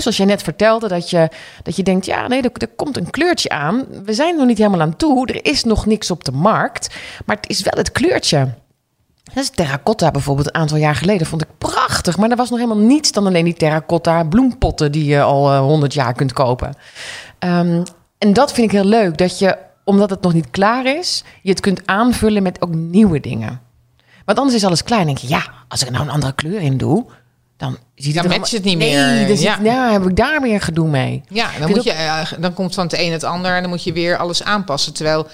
[0.00, 1.28] Zoals jij net vertelde, dat je,
[1.62, 3.84] dat je denkt, ja, nee, er, komt een kleurtje aan.
[4.04, 5.26] We zijn nog niet helemaal aan toe.
[5.26, 6.94] Er is nog niks op de markt.
[7.26, 8.54] Maar het is wel het kleurtje.
[9.34, 11.26] Dat is terracotta bijvoorbeeld een aantal jaar geleden.
[11.26, 12.16] Vond ik prachtig.
[12.16, 14.92] Maar er was nog helemaal niets dan alleen die terracotta bloempotten...
[14.92, 16.74] die je al honderd uh, jaar kunt kopen.
[17.38, 17.82] Um,
[18.18, 19.18] en dat vind ik heel leuk.
[19.18, 21.24] Dat je, omdat het nog niet klaar is...
[21.42, 23.60] je het kunt aanvullen met ook nieuwe dingen.
[24.24, 25.06] Want anders is alles klein.
[25.06, 27.06] Dan denk je, ja, als ik er nou een andere kleur in doe
[27.62, 29.06] dan ziet dan het niet meer.
[29.06, 29.56] Nee, dus ja.
[29.56, 31.22] Het, ja, heb ik daar weer gedoe mee.
[31.28, 33.84] Ja, dan, moet je, uh, dan komt van het een het ander en dan moet
[33.84, 34.92] je weer alles aanpassen.
[34.92, 35.26] Terwijl,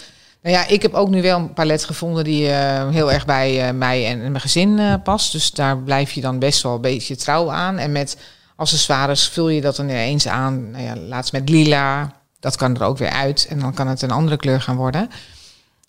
[0.43, 3.69] nou ja, ik heb ook nu wel een palet gevonden die uh, heel erg bij
[3.69, 5.33] uh, mij en mijn gezin past.
[5.33, 7.79] Dus daar blijf je dan best wel een beetje trouw aan.
[7.79, 8.17] En met
[8.57, 10.71] accessoires vul je dat dan ineens aan.
[10.71, 13.47] Nou ja, laatst met lila, dat kan er ook weer uit.
[13.51, 15.11] En dan kan het een andere kleur gaan worden.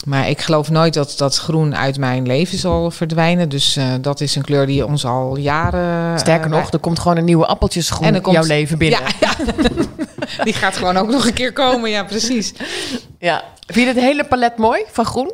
[0.05, 3.49] Maar ik geloof nooit dat dat groen uit mijn leven zal verdwijnen.
[3.49, 6.13] Dus eh, dat is een kleur die ons al jaren...
[6.13, 8.99] eh, Sterker nog, er komt gewoon een nieuwe appeltjesgroen En in komt- jouw leven binnen.
[8.99, 9.33] Ja, ja.
[10.43, 11.89] die gaat gewoon ook nog een keer komen.
[11.89, 12.53] Ja, precies.
[13.19, 13.43] Ja.
[13.67, 15.31] Vind je het hele palet mooi van groen?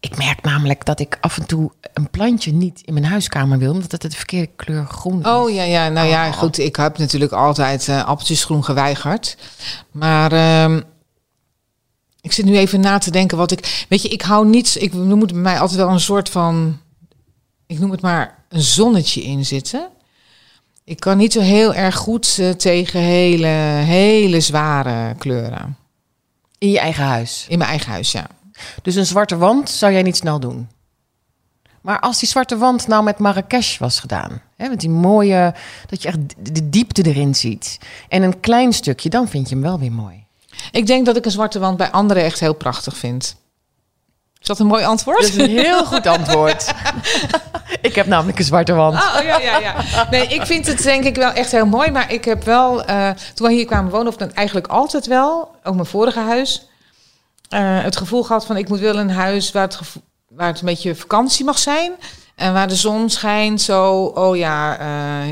[0.00, 3.72] Ik merk namelijk dat ik af en toe een plantje niet in mijn huiskamer wil,
[3.72, 5.26] omdat het de verkeerde kleur groen is.
[5.26, 5.88] Oh ja, ja.
[5.88, 6.58] Nou ja, goed.
[6.58, 9.36] Ik heb natuurlijk altijd eh appeltjesgroen geweigerd.
[9.90, 10.80] Maar ehm,
[12.22, 13.86] ik zit nu even na te denken wat ik...
[13.88, 14.76] Weet je, ik hou niet...
[14.80, 16.78] Ik, er moet bij mij altijd wel een soort van...
[17.66, 19.88] Ik noem het maar een zonnetje in zitten.
[20.84, 25.76] Ik kan niet zo heel erg goed eh, tegen hele, hele zware kleuren.
[26.58, 27.46] In je eigen huis.
[27.48, 28.26] In mijn eigen huis, ja.
[28.82, 30.68] Dus een zwarte wand zou jij niet snel doen.
[31.80, 35.54] Maar als die zwarte wand nou met Marrakesh was gedaan, hè, met die mooie,
[35.86, 36.18] dat je echt
[36.52, 40.24] de diepte erin ziet, en een klein stukje, dan vind je hem wel weer mooi.
[40.70, 43.36] Ik denk dat ik een zwarte wand bij anderen echt heel prachtig vind.
[44.40, 45.20] Is dat een mooi antwoord?
[45.20, 46.72] Dat is een heel goed antwoord.
[47.80, 48.94] ik heb namelijk een zwarte wand.
[48.94, 49.74] Oh, ja, ja, ja.
[50.10, 51.90] Nee, ik vind het denk ik wel echt heel mooi.
[51.90, 55.54] Maar ik heb wel, eh, toen we hier kwamen wonen, of dan eigenlijk altijd wel,
[55.62, 56.66] ook mijn vorige huis,
[57.48, 60.60] eh, het gevoel gehad van ik moet wel een huis waar het, gevo- waar het
[60.60, 61.92] een beetje vakantie mag zijn.
[62.36, 65.30] En waar de zon schijnt, zo, oh ja, eh,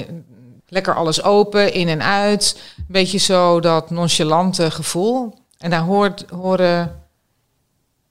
[0.69, 2.61] lekker alles open, in en uit.
[2.91, 5.35] Een beetje zo dat nonchalante gevoel.
[5.59, 7.01] En daar hoort, horen,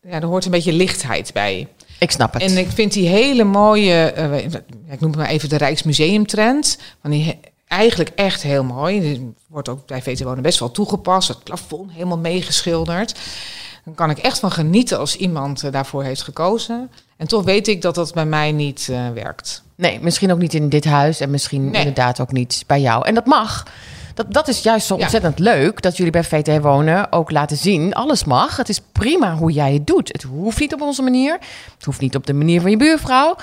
[0.02, 1.68] ja, daar hoort een beetje lichtheid bij.
[2.00, 2.42] Ik snap het.
[2.42, 4.38] En ik vind die hele mooie, eh,
[4.90, 9.00] ik noem het maar even de Rijksmuseumtrend, van die eigenlijk echt heel mooi.
[9.00, 11.28] Die wordt ook bij VT Wonen best wel toegepast.
[11.28, 13.16] Het plafond helemaal meegeschilderd.
[13.86, 16.92] Dan kan ik echt van genieten als iemand eh, daarvoor heeft gekozen.
[17.18, 19.64] En toch weet ik dat dat bij mij niet eh, werkt.
[19.76, 21.80] Nee, misschien ook niet in dit huis en misschien Nee.
[21.80, 23.06] inderdaad ook niet bij jou.
[23.08, 23.66] En dat mag.
[24.20, 25.02] Dat, dat is juist zo Ja.
[25.02, 27.94] ontzettend leuk dat jullie bij VT Wonen ook laten zien.
[27.94, 28.58] Alles mag.
[28.58, 30.08] Het is prima hoe jij het doet.
[30.08, 31.38] Het hoeft niet op onze manier.
[31.76, 33.36] Het hoeft niet op de manier van je buurvrouw.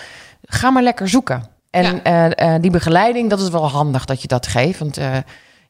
[0.44, 1.46] Ga maar lekker zoeken.
[1.70, 2.30] En Ja.
[2.34, 4.78] eh, eh, die begeleiding, dat is wel handig dat je dat geeft.
[4.78, 5.16] Want eh,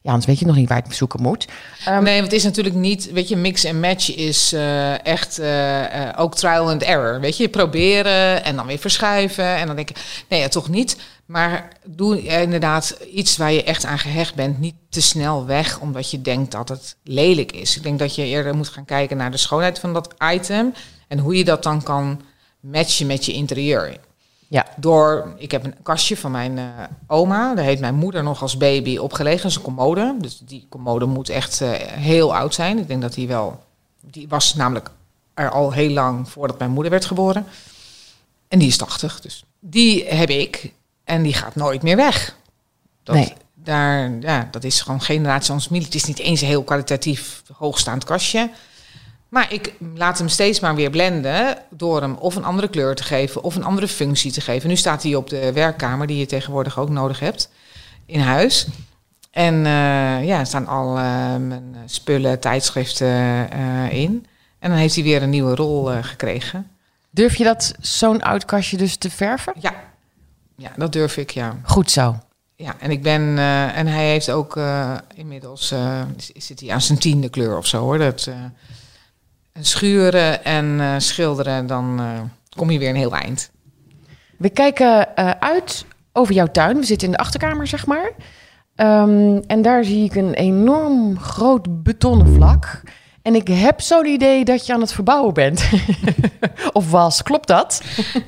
[0.07, 1.47] ja, anders weet je nog niet waar het zoeken moet.
[1.85, 5.39] Ehm, nee, want het is natuurlijk niet, weet je, mix en match is eh, echt
[5.39, 7.19] eh, eh, ook trial and error.
[7.19, 9.55] Weet je, proberen en dan weer verschuiven.
[9.55, 9.97] En dan denk ik,
[10.29, 10.97] nee, ja, toch niet.
[11.25, 14.59] Maar doe inderdaad iets waar je echt aan gehecht bent.
[14.59, 17.75] Niet te snel weg, omdat je denkt dat het lelijk is.
[17.75, 20.73] Ik denk dat je eerder moet gaan kijken naar de schoonheid van dat item.
[21.07, 22.21] En hoe je dat dan kan
[22.59, 23.97] matchen met je interieur.
[24.49, 24.65] Ja.
[24.75, 26.65] Door, ik heb een kastje van mijn eh,
[27.07, 27.55] oma.
[27.55, 29.41] Daar heeft mijn moeder nog als baby opgelegen.
[29.41, 30.15] Dat is een commode.
[30.19, 32.77] Dus die commode moet echt eh, heel oud zijn.
[32.77, 33.63] Ik denk dat die wel...
[34.01, 34.89] Die was namelijk
[35.33, 37.45] er al heel lang voordat mijn moeder werd geboren.
[38.47, 39.21] En die is 80.
[39.21, 40.73] Dus die heb ik.
[41.03, 42.35] En die gaat nooit meer weg.
[43.03, 43.33] Dat, Nee.
[43.53, 45.85] daar, ja, dat is gewoon generatie ons familie.
[45.85, 48.49] Het is niet eens een heel kwalitatief hoogstaand kastje.
[49.29, 53.03] Maar ik laat hem steeds maar weer blenden door hem of een andere kleur te
[53.03, 54.69] geven of een andere functie te geven.
[54.69, 57.49] Nu staat hij op de werkkamer die je tegenwoordig ook nodig hebt
[58.05, 58.67] in huis.
[59.31, 61.03] En eh, ja, er staan al eh,
[61.35, 64.25] mijn spullen, tijdschriften eh, in.
[64.59, 66.67] En dan heeft hij weer een nieuwe rol gekregen.
[67.09, 69.53] Durf je dat zo'n oud kastje dus te verven?
[69.59, 69.73] Ja.
[70.55, 71.57] ja, dat durf ik, ja.
[71.63, 72.19] Goed zo.
[72.55, 73.37] Ja, en ik ben
[73.73, 74.59] en hij heeft ook
[75.15, 75.73] inmiddels
[76.35, 77.97] zit hij aan zijn tiende kleur of zo hoor.
[77.97, 78.29] Dat
[79.57, 82.05] en schuren en eh, schilderen, dan eh,
[82.55, 83.51] kom je weer een heel eind.
[84.37, 86.77] We kijken eh, uit over jouw tuin.
[86.77, 88.11] We zitten in de achterkamer, zeg maar.
[88.75, 92.81] Ehm, en daar zie ik een enorm groot betonnen vlak.
[93.21, 95.69] En ik heb zo'n idee dat je aan het verbouwen bent.
[96.73, 97.81] of was, klopt dat?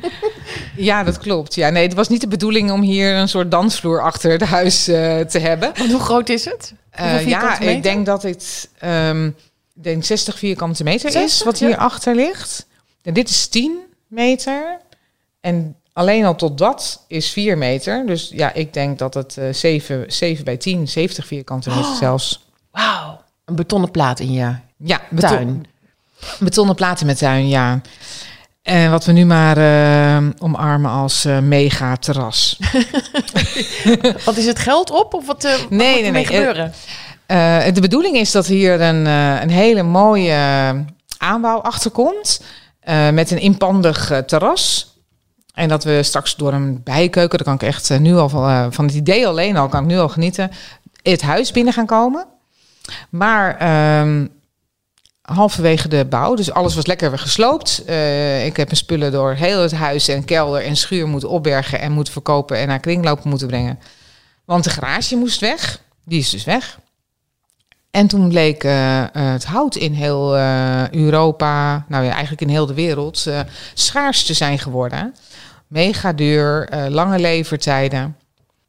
[0.76, 1.56] Ja, dat klopt.
[1.56, 4.84] Ja, nee, het was niet de bedoeling om hier een soort dansvloer achter het huis
[4.84, 5.72] te hebben.
[5.78, 6.74] Want hoe groot is het?
[7.26, 9.30] Ja, ik denk dat het ehm,
[9.84, 11.68] denk 60 vierkante meter is 60, wat ja.
[11.68, 12.68] hierachter ligt.
[13.02, 14.78] En dit is 10 meter.
[15.42, 18.06] En alleen al tot dat is 4 meter.
[18.06, 21.98] Dus ja, ik denk dat het eh 7, 7 bij 10, 70 vierkante meter Oh.
[21.98, 22.46] zelfs.
[22.72, 23.22] Wauw.
[23.46, 25.66] Een betonnen plaat in je Ja, beton, tuin.
[26.40, 27.82] betonnen platen met tuin, ja.
[28.62, 32.60] En wat we nu maar eh, omarmen als eh, mega terras.
[34.26, 35.14] Wat is het geld op?
[35.14, 36.26] Of wat, eh, wat Nee, moet nee, nee.
[36.26, 36.74] gebeuren?
[37.30, 40.36] Eh, de bedoeling is dat hier een, eh, een hele mooie
[41.18, 42.42] aanbouw achter komt.
[42.80, 44.94] eh, met een inpandig terras.
[45.54, 48.94] En dat we straks door een bijkeuken, daar kan ik echt nu al van, het
[48.94, 50.52] idee alleen al, kan ik nu al genieten,
[51.02, 52.26] het huis binnen gaan komen.
[53.10, 54.28] Maar ehm,
[55.22, 57.80] halverwege de bouw, dus alles was lekker weer gesloopt.
[58.46, 61.92] Ik heb mijn spullen door heel het huis en kelder en schuur moeten opbergen en
[61.92, 63.80] moeten verkopen en naar kringlopen moeten brengen.
[64.46, 65.82] Want de garage moest weg.
[66.06, 66.80] Die is dus weg.
[67.92, 72.50] En toen bleek eh, eh, het hout in heel eh, Europa, nou ja, eigenlijk in
[72.50, 73.28] heel de wereld,
[73.74, 75.16] schaars te zijn geworden.
[75.68, 78.16] Mega duur, lange levertijden.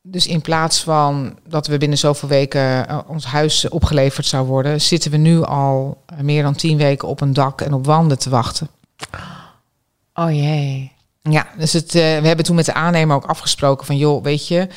[0.03, 5.11] Dus in plaats van dat we binnen zoveel weken ons huis opgeleverd zou worden, zitten
[5.11, 8.69] we nu al meer dan tien weken op een dak en op wanden te wachten.
[10.15, 10.93] Oh jee.
[11.23, 14.69] Ja, dus het, we hebben toen met de aannemer ook afgesproken van, joh, weet je,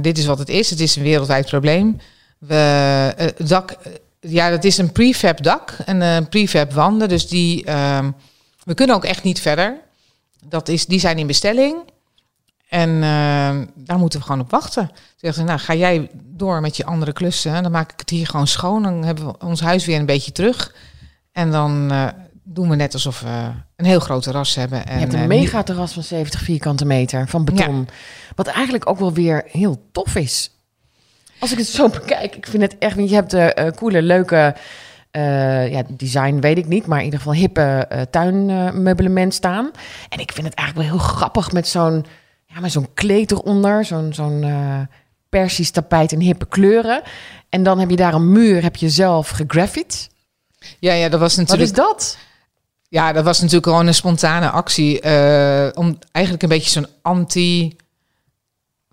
[0.00, 0.70] dit is wat het is.
[0.70, 2.00] Het is een wereldwijd probleem.
[2.40, 2.54] We,
[3.16, 7.28] eh, het dak, eh, ja, dat is een prefab dak en een prefab wanden, dus
[7.28, 8.10] die, ehm,
[8.64, 9.76] we kunnen ook echt niet verder.
[10.44, 11.76] Dat is, die zijn in bestelling
[12.70, 14.86] en ehm, daar moeten we gewoon op wachten.
[14.86, 18.10] Toen dacht ik, nou, ga jij door met je andere klussen, dan maak ik het
[18.10, 20.74] hier gewoon schoon, dan hebben we ons huis weer een beetje terug.
[21.32, 22.06] En dan eh,
[22.42, 24.86] doen we net alsof we een heel groot terras hebben.
[24.86, 27.88] En, Je hebt een mega terras van 70 vierkante meter van beton.
[28.34, 30.50] Wat eigenlijk ook wel weer heel tof is.
[31.40, 32.96] Als ik het zo bekijk, ik vind het echt...
[32.96, 34.54] Je hebt de eh coole, leuke...
[35.10, 39.70] eh, ja, design weet ik niet, maar in ieder geval hippe eh tuinmeublement staan.
[40.08, 42.06] En ik vind het eigenlijk wel heel grappig met zo'n
[42.46, 44.80] ja, met zo'n kleed eronder, zo'n zo'n eh
[45.28, 47.02] persisch tapijt in hippe kleuren.
[47.48, 50.08] En dan heb je daar een muur, heb je zelf gegraffit.
[50.78, 51.70] Ja, ja, dat was Wat natuurlijk.
[51.70, 52.18] is dat?
[52.88, 55.00] Ja, dat was natuurlijk gewoon een spontane actie.
[55.00, 57.76] eh, om eigenlijk een beetje zo'n anti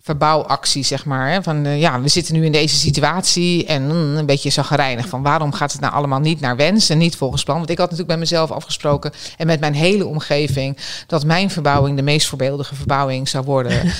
[0.07, 1.31] verbouwactie, zeg maar.
[1.31, 1.43] Hè?
[1.43, 5.21] Van eh, ja, we zitten nu in deze situatie en mm, een beetje zagrijnig van
[5.21, 7.57] waarom gaat het nou allemaal niet naar wens en niet volgens plan?
[7.57, 11.95] Want ik had natuurlijk bij mezelf afgesproken en met mijn hele omgeving dat mijn verbouwing
[11.95, 13.91] de meest voorbeeldige verbouwing zou worden.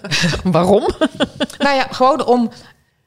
[0.56, 0.88] Waarom?
[1.58, 2.50] nou ja, gewoon om.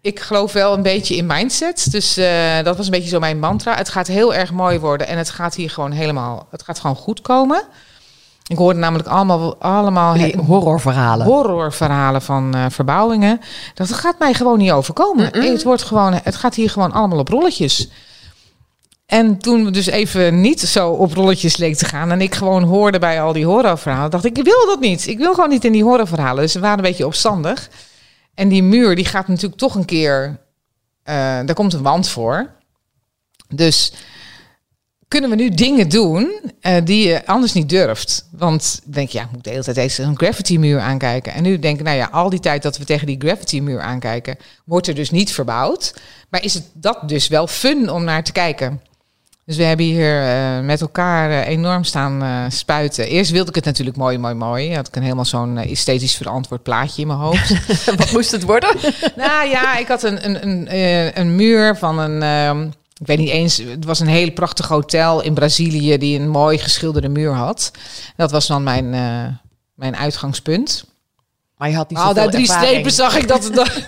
[0.02, 1.88] Ik geloof wel een beetje in mindset.
[1.92, 3.76] Dus eh, dat was een beetje zo mijn mantra.
[3.76, 6.48] Het gaat heel erg mooi worden en het gaat hier gewoon helemaal.
[6.52, 7.64] Het gaat gewoon goed komen.
[8.50, 11.26] Ik hoorde namelijk allemaal, allemaal horrorverhalen.
[11.26, 13.42] horrorverhalen van eh, verbouwingen.
[13.74, 15.26] Dat gaat mij gewoon niet overkomen.
[15.32, 17.90] Het, wordt gewoon, het gaat hier gewoon allemaal op rolletjes.
[19.06, 22.12] En toen we dus even niet zo op rolletjes leek te gaan...
[22.12, 24.12] en ik gewoon hoorde bij al die horrorverhalen...
[24.12, 25.08] dacht ik, ik wil dat niet.
[25.08, 26.44] Ik wil gewoon niet in die horrorverhalen.
[26.44, 27.70] Dus we waren een beetje opstandig.
[28.34, 30.40] En die muur, die gaat natuurlijk toch een keer...
[31.04, 32.50] eh, daar komt een wand voor.
[33.48, 33.94] Dus
[35.10, 38.28] kunnen we nu dingen doen eh, die je anders niet durft.
[38.32, 41.34] Want dan denk je, ja, ik moet de hele tijd deze een gravity muur aankijken.
[41.34, 43.82] En nu denk ik, nou ja, al die tijd dat we tegen die gravity muur
[43.82, 45.94] aankijken, wordt er dus niet verbouwd.
[46.30, 48.82] Maar is het dat dus wel fun om naar te kijken?
[49.46, 53.08] Dus we hebben hier eh, met elkaar eh, enorm staan spuiten.
[53.08, 54.76] Eerst wilde ik het natuurlijk mooi, mooi, mooi.
[54.76, 57.54] Had ik een helemaal zo'n esthetisch verantwoord plaatje in mijn hoofd.
[57.98, 58.76] Wat moest het worden?
[59.16, 62.22] nou ja, ik had een, een, een, een muur van een.
[62.22, 62.68] ehm,
[63.00, 63.58] ik weet niet eens.
[63.58, 67.72] Het was een heel prachtig hotel in Brazilië die een mooi geschilderde muur had.
[68.16, 69.34] Dat was dan mijn, eh,
[69.74, 70.86] mijn uitgangspunt.
[71.58, 72.48] Maar je had niet na drie ervaring.
[72.48, 73.72] strepen zag ik dat het, dat,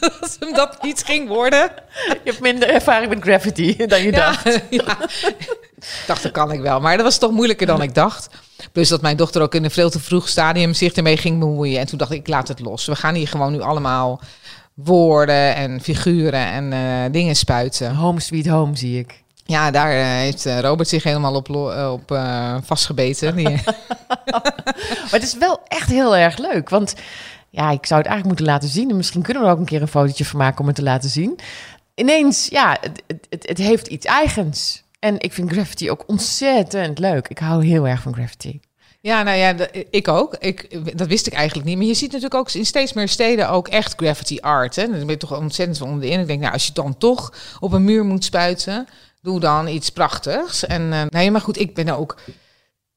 [0.00, 1.70] dat hem dat niet ging worden.
[2.06, 4.44] Je hebt minder ervaring met graffiti dan je dacht.
[4.70, 4.98] Ja.
[5.78, 6.80] Ik dacht, dat kan ik wel.
[6.80, 8.28] Maar dat was toch moeilijker dan ik dacht.
[8.72, 11.80] Plus dat mijn dochter ook in een veel te vroeg stadium zich ermee ging bemoeien.
[11.80, 12.86] En toen dacht ik, ik laat het los.
[12.86, 14.20] We gaan hier gewoon nu allemaal
[14.84, 17.94] woorden en figuren en eh, dingen spuiten.
[17.94, 19.22] Home sweet home, zie ik.
[19.44, 21.50] Ja, daar eh, heeft eh, Robert zich helemaal op,
[21.92, 22.18] op
[22.64, 23.34] vastgebeten.
[25.10, 26.68] Maar het is wel echt heel erg leuk.
[26.68, 26.94] Want
[27.50, 28.90] ja, ik zou het eigenlijk moeten laten zien.
[28.90, 30.82] En misschien kunnen we er ook een keer een fotootje van maken om het te
[30.82, 31.38] laten zien.
[31.94, 34.84] Ineens, ja, het, het, het, het heeft iets eigens.
[34.98, 37.28] En ik vind graffiti ook ontzettend leuk.
[37.28, 38.60] Ik hou heel erg van graffiti.
[39.00, 39.54] Ja, nou ja,
[39.90, 40.36] ik ook.
[40.38, 41.76] Ik, dat wist ik eigenlijk niet.
[41.76, 44.76] Maar je ziet natuurlijk ook in steeds meer steden ook echt graffiti art.
[44.76, 44.82] Hè?
[44.82, 46.22] Dan ben je toch ontzettend van onder de indruk.
[46.22, 48.88] Ik denk, nou, als je dan toch op een muur moet spuiten,
[49.22, 50.66] doe dan iets prachtigs.
[50.66, 52.16] En nee, maar goed, ik ben ook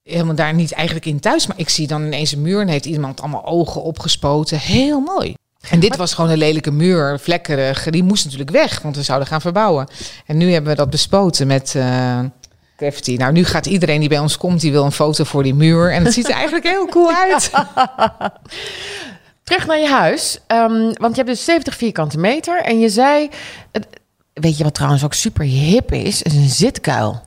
[0.04, 1.48] helemaal daar niet eigenlijk in thuis.
[1.48, 4.60] Maar ik zie dan ineens een muur en heeft iemand allemaal ogen opgespoten.
[4.60, 5.36] Heel mooi.
[5.70, 7.90] En dit was gewoon een lelijke muur, vlekkerig.
[7.90, 9.88] Die moest natuurlijk weg, want we zouden gaan verbouwen.
[10.26, 12.20] En nu hebben we dat bespoten met eh,
[12.82, 13.18] graffiti.
[13.18, 15.92] Nou, nu gaat iedereen die bij ons komt, die wil een foto voor die muur.
[15.92, 17.52] En het ziet er eigenlijk heel cool uit.
[19.44, 20.40] Terug naar je huis.
[20.48, 22.62] Ehm, want je hebt dus 70 vierkante meter.
[22.62, 23.30] En je zei,
[24.34, 26.22] weet je wat trouwens ook super hip is?
[26.22, 27.22] Is een zitkuil.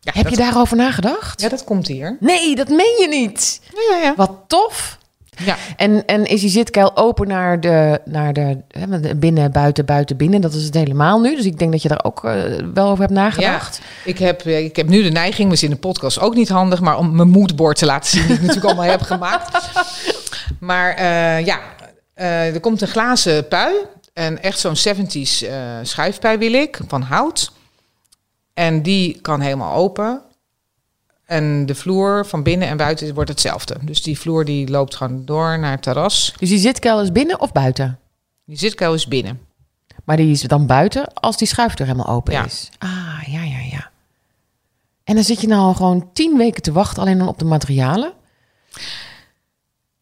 [0.00, 1.40] Ja, Heb je daarover nagedacht?
[1.40, 2.16] Ja, dat komt hier.
[2.20, 3.60] Nee, dat meen je niet.
[3.74, 4.14] Ja, ja, ja.
[4.16, 4.97] Wat tof.
[5.44, 5.56] Ja.
[5.76, 10.40] En, en is die zitkuil open naar de, naar de hè, binnen, buiten, buiten, binnen?
[10.40, 11.36] Dat is het helemaal nu.
[11.36, 12.42] Dus ik denk dat je daar ook eh,
[12.74, 13.80] wel over hebt nagedacht.
[14.04, 16.48] Ik heb, eh, ik heb nu de neiging, we zijn in de podcast ook niet
[16.48, 19.70] handig, maar om mijn moodboard te laten zien, die ik natuurlijk allemaal heb gemaakt.
[20.60, 21.60] Maar eh, ja,
[22.14, 23.74] er komt een glazen pui.
[24.12, 27.52] En echt zo'n 70s eh schuifpui wil ik, van hout.
[28.54, 30.22] En die kan helemaal open.
[31.28, 33.76] En de vloer van binnen en buiten wordt hetzelfde.
[33.80, 36.34] Dus die vloer die loopt gewoon door naar het terras.
[36.38, 37.98] Dus die zitkuil is binnen of buiten?
[38.44, 39.40] Die zitkuil is binnen.
[40.04, 42.44] Maar die is dan buiten als die schuifdeur helemaal open Ja.
[42.44, 42.68] is.
[42.78, 42.88] Ah,
[43.26, 43.90] ja, ja, ja.
[45.04, 48.12] En dan zit je nou gewoon tien weken te wachten alleen dan op de materialen.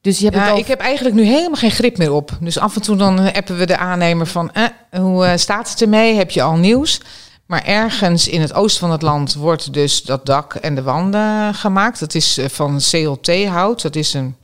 [0.01, 0.59] Dus je hebt het Ja, al...
[0.59, 2.39] ik heb eigenlijk nu helemaal geen grip meer op.
[2.41, 4.53] Dus af en toe dan appen we de aannemer van...
[4.53, 4.65] Eh,
[5.01, 6.15] hoe eh, staat het ermee?
[6.15, 7.01] Heb je al nieuws?
[7.47, 11.55] Maar ergens in het oosten van het land wordt dus dat dak en de wanden
[11.55, 12.01] gemaakt.
[12.01, 13.83] Dat is eh, van CLT-hout.
[13.83, 14.37] Dat is een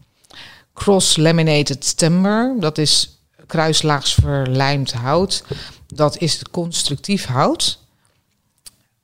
[0.75, 2.55] cross-laminated timber.
[2.59, 5.45] Dat is kruislaags verlijmd hout.
[5.87, 7.79] Dat is constructief hout.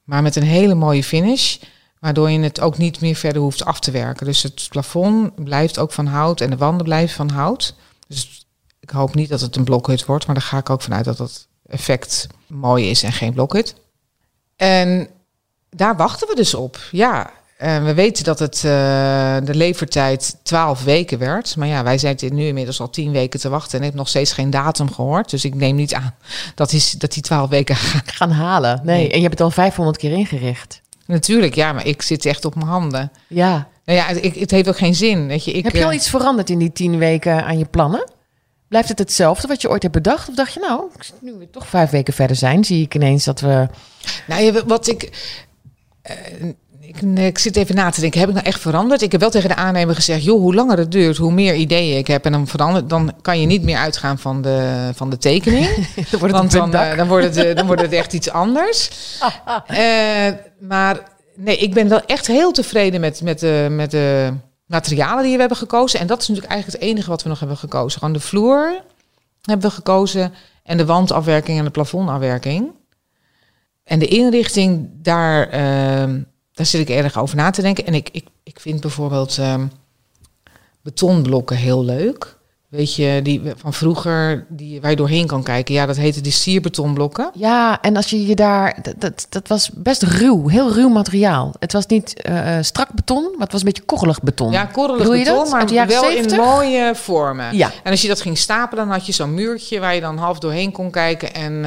[0.04, 1.56] Maar met een hele mooie finish.
[2.00, 4.26] Waardoor je het ook niet meer verder hoeft af te werken.
[4.26, 7.74] Dus het plafond blijft ook van hout en de wanden blijven van hout.
[8.08, 8.46] Dus
[8.80, 10.26] ik hoop niet dat het een blokhut wordt.
[10.26, 13.74] Maar daar ga ik ook vanuit dat het effect mooi is en geen blokhut.
[14.58, 15.08] En
[15.70, 16.78] daar wachten we dus op.
[16.90, 21.56] Ja, en we weten dat het eh, de levertijd 12 weken werd.
[21.56, 23.72] Maar ja, wij zijn nu inmiddels al 10 weken te wachten.
[23.72, 25.30] En ik heb nog steeds geen datum gehoord.
[25.30, 26.14] Dus ik neem niet aan
[26.54, 28.00] dat die, dat die 12 weken gaan.
[28.04, 28.80] gaan halen.
[28.84, 29.10] Nee, Nee.
[29.10, 30.80] en je hebt het al 500 keer ingericht.
[31.06, 33.12] Natuurlijk, ja, maar ik zit echt op mijn handen.
[33.26, 33.68] Ja.
[33.84, 35.26] Nou ja, het, ik, het heeft ook geen zin.
[35.26, 37.64] Weet je, ik, heb je al eh, iets veranderd in die tien weken aan je
[37.64, 38.10] plannen?
[38.68, 40.28] Blijft het hetzelfde wat je ooit hebt bedacht?
[40.28, 40.82] Of dacht je nou,
[41.20, 43.68] nu we toch vijf weken verder zijn, zie ik ineens dat we...
[44.26, 45.10] Nou, ja, wat ik,
[46.02, 46.14] eh,
[46.80, 47.00] ik.
[47.14, 49.02] Ik zit even na te denken, heb ik nou echt veranderd?
[49.02, 51.98] Ik heb wel tegen de aannemer gezegd, joh, hoe langer het duurt, hoe meer ideeën
[51.98, 52.24] ik heb.
[52.24, 55.66] En dan, verandert, dan kan je niet meer uitgaan van de, van de tekening.
[56.10, 58.30] Dan wordt het Want dan, eh, dan, wordt het, eh, dan wordt het echt iets
[58.30, 58.90] anders.
[60.60, 61.00] Maar
[61.34, 64.32] nee, ik ben wel echt heel tevreden met, met, de, met de
[64.68, 66.00] materialen die we hebben gekozen.
[66.00, 67.98] En dat is natuurlijk eigenlijk het enige wat we nog hebben gekozen.
[67.98, 68.82] Gewoon de vloer
[69.42, 70.34] hebben we gekozen.
[70.62, 72.70] En de wandafwerking en de plafondafwerking.
[73.84, 77.86] En de inrichting, daar, ehm, daar zit ik erg over na te denken.
[77.86, 79.66] En ik, ik, ik vind bijvoorbeeld ehm,
[80.82, 82.37] betonblokken heel leuk.
[82.68, 85.74] Weet je, die van vroeger, die, waar je doorheen kan kijken.
[85.74, 87.30] Ja, dat heette die sierbetonblokken.
[87.34, 88.78] Ja, en als je je daar...
[88.82, 91.54] Dat, dat, dat was best ruw, heel ruw materiaal.
[91.58, 94.52] Het was niet eh, strak beton, maar het was een beetje korrelig beton.
[94.52, 95.50] Ja, korrelig Bedoel je beton, dat?
[95.50, 96.32] maar wel 70?
[96.32, 97.56] in mooie vormen.
[97.56, 97.72] Ja.
[97.82, 100.38] En als je dat ging stapelen, dan had je zo'n muurtje waar je dan half
[100.38, 101.34] doorheen kon kijken.
[101.34, 101.62] En, eh,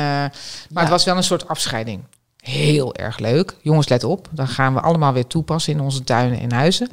[0.70, 2.04] maar het was wel een soort afscheiding.
[2.38, 3.56] Heel erg leuk.
[3.62, 4.28] Jongens, let op.
[4.32, 6.90] Dan gaan we allemaal weer toepassen in onze tuinen en huizen.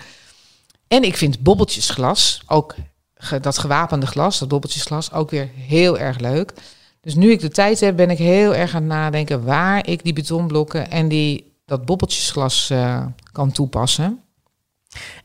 [0.89, 2.75] En ik vind bobbeltjesglas, ook
[3.19, 6.53] ge- dat gewapende glas, dat bobbeltjesglas, ook weer heel erg leuk.
[7.01, 10.05] Dus nu ik de tijd heb, ben ik heel erg aan het nadenken waar ik
[10.05, 14.21] die betonblokken en die, dat bobbeltjesglas eh, kan toepassen.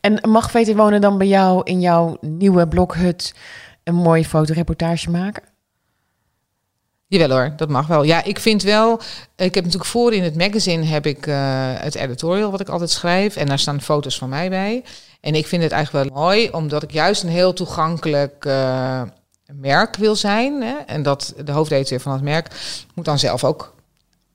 [0.01, 3.34] En mag VT Wonen dan bij jou in jouw nieuwe blokhut
[3.84, 5.43] een mooie fotoreportage maken?
[7.08, 8.03] Jawel hoor, dat mag wel.
[8.03, 8.93] Ja, ik vind wel.
[9.36, 11.36] Ik heb natuurlijk voor in het magazine heb ik eh,
[11.73, 13.36] het editorial wat ik altijd schrijf.
[13.36, 14.84] En daar staan foto's van mij bij.
[15.24, 19.02] En ik vind het eigenlijk wel mooi, omdat ik juist een heel toegankelijk eh,
[19.54, 20.62] merk wil zijn.
[20.62, 20.76] Hè?
[20.86, 22.48] En dat de hoofdeditor van het merk
[22.94, 23.74] moet dan zelf ook.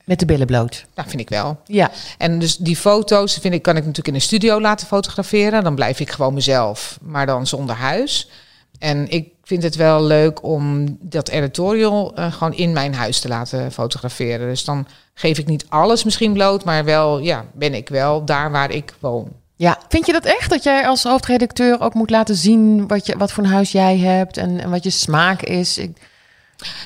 [0.04, 0.86] Met de billen bloot.
[0.94, 1.60] Nou, vind ik wel.
[1.64, 5.64] Ja, En dus die foto's vind ik, kan ik natuurlijk in de studio laten fotograferen.
[5.64, 8.30] Dan blijf ik gewoon mezelf, maar dan zonder huis.
[8.78, 13.28] En ik vind het wel leuk om dat editorial eh, gewoon in mijn huis te
[13.28, 14.48] laten fotograferen.
[14.48, 18.50] Dus dan geef ik niet alles misschien bloot, maar wel, ja, ben ik wel daar
[18.50, 19.32] waar ik woon.
[19.58, 20.50] Ja, vind je dat echt?
[20.50, 23.98] Dat jij als hoofdredacteur ook moet laten zien wat, je, wat voor een huis jij
[23.98, 25.78] hebt en, en wat je smaak is?
[25.78, 25.96] Ik,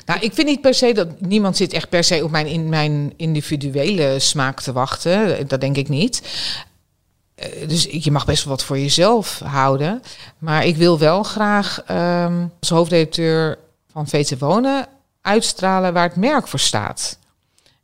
[0.05, 2.69] Nou, ik vind niet per se dat niemand zit echt per se op mijn, in
[2.69, 5.47] mijn individuele smaak te wachten.
[5.47, 6.21] Dat denk ik niet.
[7.35, 10.01] Eh, Dus je mag best wel wat voor jezelf houden.
[10.37, 13.57] Maar ik wil wel graag ehm, als hoofdredacteur
[13.91, 14.87] van VT Wonen
[15.21, 17.17] uitstralen waar het merk voor staat.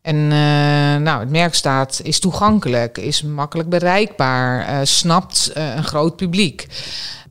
[0.02, 5.84] En eh, nou, het merk staat, is toegankelijk, is makkelijk bereikbaar, eh, snapt eh, een
[5.84, 6.68] groot publiek.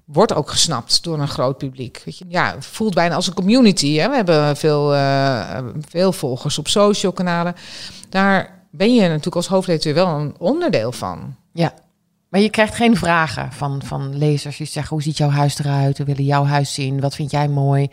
[0.05, 2.03] Wordt ook gesnapt door een groot publiek.
[2.05, 2.25] Weet je?
[2.29, 3.97] Ja, voelt bijna als een community.
[3.97, 4.09] Hè?
[4.09, 4.95] We hebben veel,
[5.89, 7.55] veel volgers op social kanalen.
[8.09, 11.35] Daar ben je natuurlijk als hoofdredacteur wel een onderdeel van.
[11.53, 11.75] ja.
[12.29, 15.99] Maar je krijgt geen vragen van, van lezers die zeggen: hoe ziet jouw huis eruit?
[15.99, 17.01] We willen jouw huis zien.
[17.01, 17.91] Wat vind jij mooi?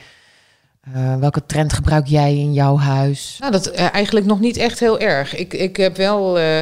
[0.94, 3.38] Eh, welke trend gebruik jij in jouw huis?
[3.40, 5.36] Nou, dat eh, eigenlijk nog niet echt heel erg.
[5.36, 6.58] Ik, ik heb wel eh,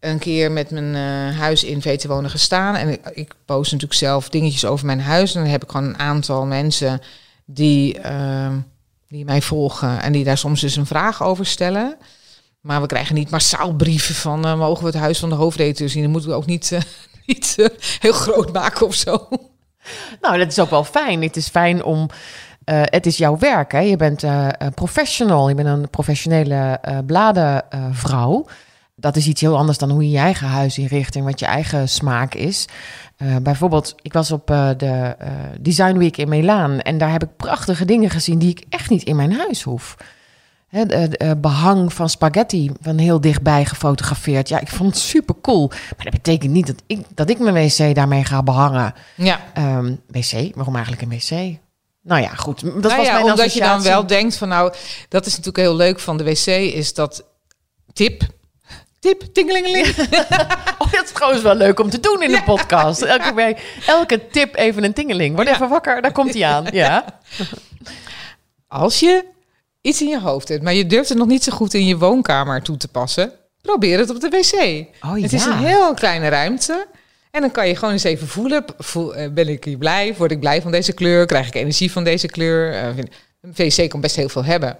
[0.00, 0.94] een keer met mijn
[1.34, 2.74] huis in VT Wonen gestaan.
[2.74, 5.34] En ik, ik post natuurlijk zelf dingetjes over mijn huis.
[5.34, 7.00] En dan heb ik gewoon een aantal mensen
[7.44, 8.52] die, eh,
[9.08, 10.02] die mij volgen.
[10.02, 11.96] En die daar soms dus een vraag over stellen.
[12.60, 14.58] Maar we krijgen niet massaal brieven van...
[14.58, 16.02] mogen we het huis van de hoofdredacteur zien?
[16.02, 16.78] Dan moeten we ook niet,
[17.26, 17.56] niet
[17.98, 19.28] heel groot maken of zo.
[20.20, 21.22] Nou, dat is ook wel fijn.
[21.22, 22.08] Het is fijn om.
[22.64, 23.78] Eh, het is jouw werk, hè?
[23.78, 25.48] Je bent eh, een professional.
[25.48, 28.46] Je bent een professionele eh bladenvrouw.
[28.94, 31.46] dat is iets heel anders dan hoe je je eigen huis inricht en wat je
[31.46, 32.66] eigen smaak is.
[33.42, 34.46] Bijvoorbeeld, ik was op
[34.76, 35.16] de
[35.60, 39.02] Design Week in Milaan en daar heb ik prachtige dingen gezien die ik echt niet
[39.02, 39.96] in mijn huis hoef.
[40.68, 44.48] hè, de, de, eh, behang van spaghetti van heel dichtbij gefotografeerd.
[44.48, 45.68] Ja, ik vond het super cool.
[45.68, 48.94] Maar dat betekent niet dat ik, dat ik mijn wc daarmee ga behangen.
[49.14, 49.40] Ja.
[49.54, 50.54] Ehm, wc?
[50.54, 51.58] Waarom eigenlijk een wc?
[52.02, 52.60] Nou ja, goed.
[52.60, 54.72] Dat nou was ja, mijn omdat je dan wel denkt van nou,
[55.08, 57.24] dat is natuurlijk heel leuk van de wc, is dat
[57.92, 58.22] tip.
[58.98, 59.86] Tip, tingelingeling.
[60.78, 63.02] Oh, dat is trouwens wel leuk om te doen in een podcast.
[63.02, 65.34] Elke, bij, elke tip even een tingeling.
[65.34, 65.54] Word Ja.
[65.54, 66.66] even wakker, daar komt hij aan.
[66.72, 67.04] Ja.
[68.68, 69.24] Als je
[69.80, 71.98] iets in je hoofd hebt, maar je durft het nog niet zo goed in je
[71.98, 74.86] woonkamer toe te passen, probeer het op de wc.
[75.04, 75.50] Oh, het is ja.
[75.50, 76.86] een heel kleine ruimte.
[77.32, 80.14] En dan kan je gewoon eens even voelen, voel, eh, ben ik hier blij?
[80.16, 81.26] Word ik blij van deze kleur?
[81.26, 82.72] Krijg ik energie van deze kleur?
[82.72, 83.10] Eh, een
[83.54, 84.78] wc kan best heel veel hebben.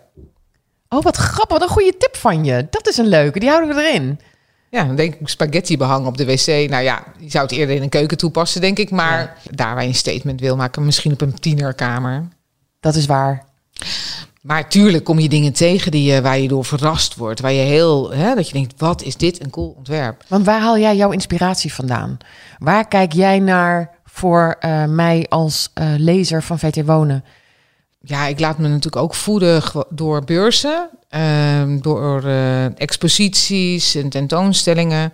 [0.89, 1.59] Oh, wat grappig.
[1.59, 2.67] Wat een goede tip van je.
[2.71, 3.39] Dat is een leuke.
[3.39, 4.21] Die houden we erin.
[4.71, 6.47] Ja, dan denk ik spaghetti behang op de wc.
[6.71, 8.91] Nou ja, je zou het eerder in een keuken toepassen, denk ik.
[8.91, 12.29] Maar daar waar je een statement wil maken, misschien op een tienerkamer.
[12.81, 13.45] Dat is waar.
[14.43, 17.41] Maar tuurlijk kom je dingen tegen die, je- waar je door verrast wordt.
[17.41, 20.25] Waar je heel, hè, dat je denkt, wat is dit een cool ontwerp.
[20.29, 22.19] Want waar haal jij jouw inspiratie vandaan?
[22.59, 27.25] Waar kijk jij naar voor eh, mij als eh, lezer van VT Wonen?
[28.01, 30.89] Ja, ik laat me natuurlijk ook voeden door beurzen.
[31.09, 35.13] ehm, door eh, exposities en tentoonstellingen.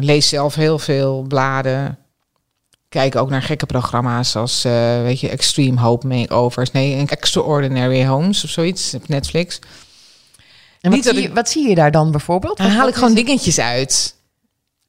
[0.00, 1.98] Lees zelf heel veel bladen.
[2.94, 6.70] Kijk ook naar gekke programma's als, eh, weet je, Extreme Hope Makeovers.
[6.70, 9.58] Nee, Extraordinary Homes of zoiets op Netflix.
[10.80, 12.56] En wat, zie, je, ik- wat zie je daar dan bijvoorbeeld?
[12.56, 14.14] Dan haal ik gewoon dingetjes uit.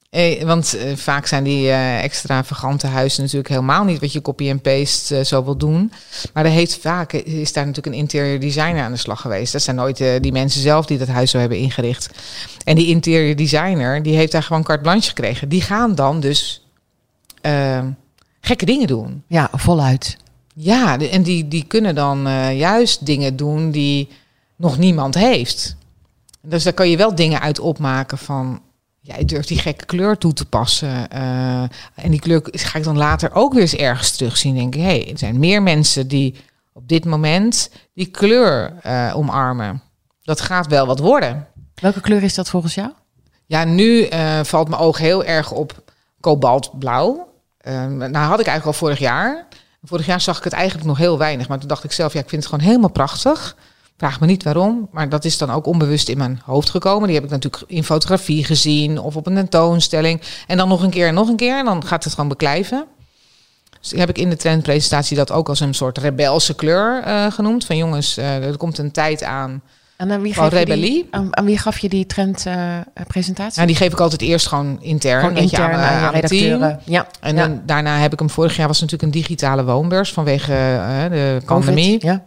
[0.10, 4.50] Eh, want eh, vaak zijn die eh, extravagante huizen natuurlijk helemaal niet wat je copy
[4.50, 5.92] en paste zo wil doen.
[6.34, 9.52] Maar er heeft vaak is daar natuurlijk een interior designer aan de slag geweest.
[9.54, 12.10] Dat zijn nooit eh, die mensen zelf die dat huis zo hebben ingericht.
[12.64, 15.50] En die interior designer die heeft daar gewoon carte blanche gekregen.
[15.50, 16.60] Die gaan dan dus
[17.46, 17.86] eh,
[18.42, 19.24] gekke dingen doen.
[19.28, 20.18] Ja, voluit.
[20.56, 24.10] Ja, en die, die kunnen dan eh, juist dingen doen die
[24.56, 25.76] nog niemand heeft.
[26.42, 28.62] Dus daar kan je wel dingen uit opmaken van...
[29.00, 31.10] Jij durft die gekke kleur toe te passen.
[31.10, 31.62] eh,
[31.96, 34.56] en die kleur ga ik dan later ook weer eens ergens terugzien.
[34.56, 36.36] Denk ik, hé, hey, er zijn meer mensen die
[36.74, 39.82] op dit moment die kleur eh, omarmen.
[40.24, 41.48] Dat gaat wel wat worden.
[41.76, 42.92] Welke kleur is dat volgens jou?
[43.46, 44.08] Ja, nu
[44.44, 45.84] valt mijn oog heel erg op
[46.20, 47.35] kobaltblauw.
[47.66, 49.46] Eh, nou had ik eigenlijk al vorig jaar.
[49.84, 51.48] Vorig jaar zag ik het eigenlijk nog heel weinig.
[51.48, 53.56] Maar toen dacht ik zelf, ja, ik vind het gewoon helemaal prachtig.
[53.98, 57.08] Vraag me niet waarom, maar dat is dan ook onbewust in mijn hoofd gekomen.
[57.08, 60.22] Die heb ik natuurlijk in fotografie gezien of op een tentoonstelling.
[60.48, 61.58] En dan nog een keer en nog een keer.
[61.58, 62.86] En dan gaat het gewoon beklijven.
[63.82, 67.66] Dus heb ik in de trendpresentatie dat ook als een soort rebelse kleur eh, genoemd.
[67.66, 69.62] Van jongens, eh, er komt een tijd aan.
[69.98, 73.56] En aan wie, gaf je die, aan, aan wie gaf je die trendpresentatie?
[73.56, 75.20] Nou, die geef ik altijd eerst gewoon intern.
[75.20, 76.14] Gewoon je, aan, eh, je team.
[76.14, 76.80] redacteuren.
[76.86, 77.08] Ja.
[77.20, 77.48] En ja.
[77.48, 81.42] dan, daarna heb ik hem vorig jaar was natuurlijk een digitale woonbeurs vanwege eh, de
[81.46, 82.06] Covid, pandemie.
[82.06, 82.26] Ja.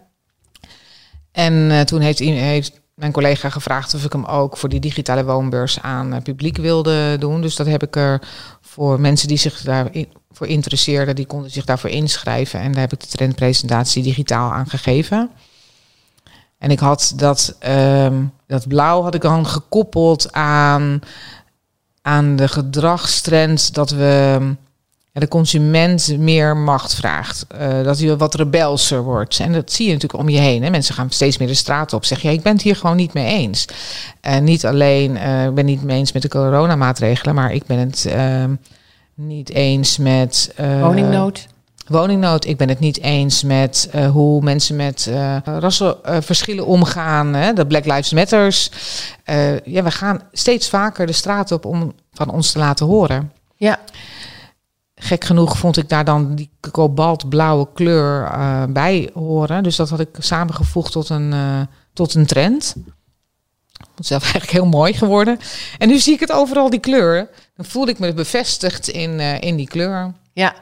[1.31, 5.25] En eh, toen heeft, heeft mijn collega gevraagd of ik hem ook voor die digitale
[5.25, 7.41] woonbeurs aan eh, publiek wilde doen.
[7.41, 8.21] Dus dat heb ik er
[8.61, 12.59] voor mensen die zich daarvoor interesseerden, die konden zich daarvoor inschrijven.
[12.59, 15.29] En daar heb ik de trendpresentatie digitaal aan gegeven.
[16.59, 20.99] En ik had dat, ehm, dat blauw had ik dan gekoppeld aan,
[22.01, 24.39] aan de gedragstrend dat we
[25.11, 27.45] de consument meer macht vraagt.
[27.47, 29.39] Eh, dat hij wat rebelser wordt.
[29.39, 30.63] En dat zie je natuurlijk om je heen.
[30.63, 30.69] Hè.
[30.69, 32.05] Mensen gaan steeds meer de straat op.
[32.05, 33.65] Zeggen, ja, ik ben het hier gewoon niet mee eens.
[34.21, 37.77] En niet alleen, eh, ik ben niet mee eens met de coronamaatregelen, maar ik ben
[37.77, 38.55] het ehm,
[39.13, 40.51] niet eens met...
[40.55, 41.47] eh, Woningnood.
[41.89, 42.45] Woningnood.
[42.45, 47.33] Ik ben het niet eens met eh, hoe mensen met eh rassenverschillen omgaan.
[47.33, 47.53] Hè?
[47.53, 48.71] De Black Lives Matters.
[49.23, 53.31] Eh, ja, we gaan steeds vaker de straat op om van ons te laten horen.
[53.55, 53.79] Ja.
[55.01, 59.63] Gek genoeg vond ik daar dan die kobaltblauwe kleur eh, bij horen.
[59.63, 61.61] Dus dat had ik samengevoegd tot een, eh,
[61.93, 62.75] tot een trend.
[63.95, 65.39] Het zelf eigenlijk heel mooi geworden.
[65.77, 67.29] En nu zie ik het overal, die kleur.
[67.55, 70.13] Dan voelde ik me bevestigd in, eh, in die kleur.
[70.33, 70.55] Ja,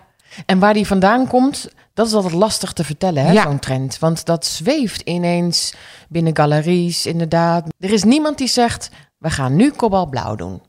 [0.45, 3.43] en waar die vandaan komt, dat is altijd lastig te vertellen, hè, Ja.
[3.43, 3.99] zo'n trend.
[3.99, 5.73] Want dat zweeft ineens
[6.09, 7.67] binnen galeries, inderdaad.
[7.80, 10.61] Er is niemand die zegt, we gaan nu kobaltblauw doen.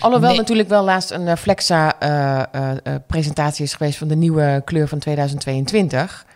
[0.00, 0.38] Alhoewel Nee.
[0.38, 6.26] natuurlijk wel laatst een eh, Flexa-presentatie is geweest van de nieuwe kleur van 2022.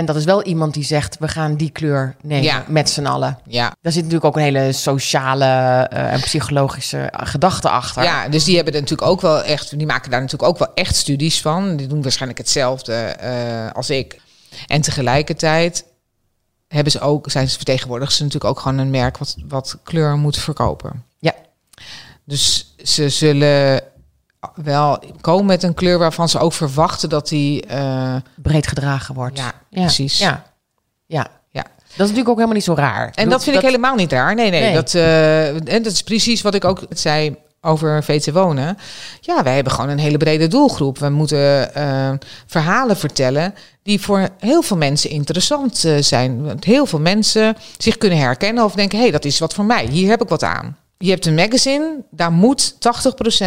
[0.00, 2.64] En dat is wel iemand die zegt, we gaan die kleur nemen Ja.
[2.68, 3.38] met z'n allen.
[3.46, 8.02] Ja, Daar zit natuurlijk ook een hele sociale eh, en psychologische eh, gedachte achter.
[8.02, 10.74] Ja, dus die hebben er natuurlijk ook wel echt, die maken daar natuurlijk ook wel
[10.74, 11.76] echt studies van.
[11.76, 14.20] Die doen waarschijnlijk hetzelfde eh, als ik.
[14.66, 15.84] En tegelijkertijd
[16.68, 20.16] hebben ze ook, zijn ze vertegenwoordigen ze natuurlijk ook gewoon een merk wat, wat kleur
[20.16, 21.04] moet verkopen.
[21.18, 21.34] Ja.
[22.24, 23.82] Dus ze zullen
[24.54, 27.66] wel komen met een kleur waarvan ze ook verwachten dat die.
[27.66, 29.38] eh, Breed gedragen wordt.
[29.38, 30.18] ja, precies.
[30.18, 30.44] Ja,
[31.06, 31.26] ja.
[31.52, 31.62] Ja.
[31.62, 33.10] Dat is natuurlijk ook helemaal niet zo raar.
[33.14, 34.34] En dat vind ik helemaal niet raar.
[34.34, 34.60] Nee, nee.
[34.60, 34.74] Nee.
[34.74, 38.78] Dat, eh, en dat is precies wat ik ook zei over VT Wonen.
[39.20, 40.98] Ja, wij hebben gewoon een hele brede doelgroep.
[40.98, 42.10] We moeten eh,
[42.46, 46.42] verhalen vertellen die voor heel veel mensen interessant zijn.
[46.44, 48.96] Want heel veel mensen zich kunnen herkennen of denken...
[48.98, 49.86] hé, hey, dat is wat voor mij.
[49.86, 50.76] Hier heb ik wat aan.
[51.02, 52.76] Je hebt een magazine, daar moet 80%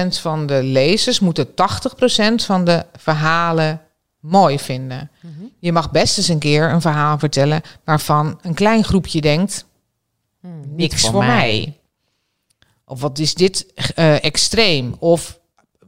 [0.08, 1.20] van de lezers...
[1.20, 1.52] moeten 80%
[2.36, 3.82] van de verhalen
[4.20, 5.12] mooi vinden.
[5.60, 7.62] Je mag best eens een keer een verhaal vertellen...
[7.84, 9.66] waarvan een klein groepje denkt
[10.76, 11.80] niks voor, mij.
[12.86, 14.96] Of wat is dit eh, extreem?
[15.00, 15.40] Of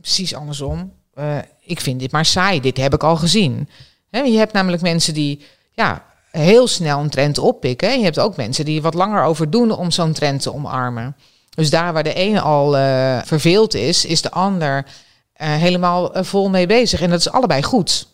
[0.02, 0.94] precies andersom.
[1.14, 2.62] eh, ik vind dit maar saai.
[2.62, 3.70] Dit heb ik al gezien.
[4.10, 7.90] Je hebt namelijk mensen die ja, heel snel een trend oppikken.
[7.90, 11.16] En je hebt ook mensen die wat langer over doen om zo'n trend te omarmen.
[11.56, 14.86] Dus daar waar de ene al eh, verveeld is, is de ander
[15.34, 17.02] eh, helemaal eh, vol mee bezig.
[17.02, 18.08] En dat is allebei goed.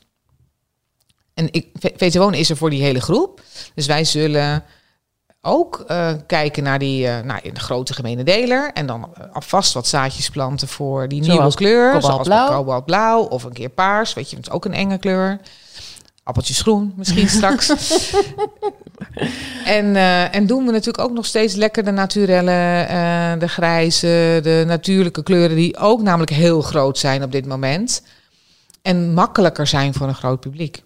[1.33, 3.41] En ik, VT Wonen is er voor die hele groep.
[3.75, 4.63] Dus wij zullen
[5.41, 5.85] ook
[6.27, 8.71] kijken naar die naar de grote gemene deler.
[8.73, 12.01] En dan alvast wat zaadjes planten voor die nieuwe Zoals kleur.
[12.01, 14.13] Zoals kobaltblauw of een keer paars.
[14.13, 15.39] Weet je, dat is ook een enge kleur.
[16.23, 17.69] Appeltjes groen misschien straks.
[19.65, 24.39] en, eh, en doen we natuurlijk ook nog steeds lekker de naturelle, eh, de grijze,
[24.43, 25.55] de natuurlijke kleuren...
[25.55, 28.03] die ook namelijk heel groot zijn op dit moment.
[28.81, 30.83] En makkelijker zijn voor een groot publiek.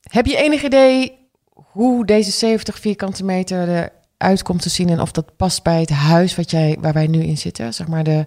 [0.00, 1.18] Heb je enig idee
[1.54, 5.90] hoe deze 70 vierkante meter eruit komt te zien en of dat past bij het
[5.90, 7.74] huis wat jij, waar wij nu in zitten?
[7.74, 8.26] Zeg maar de,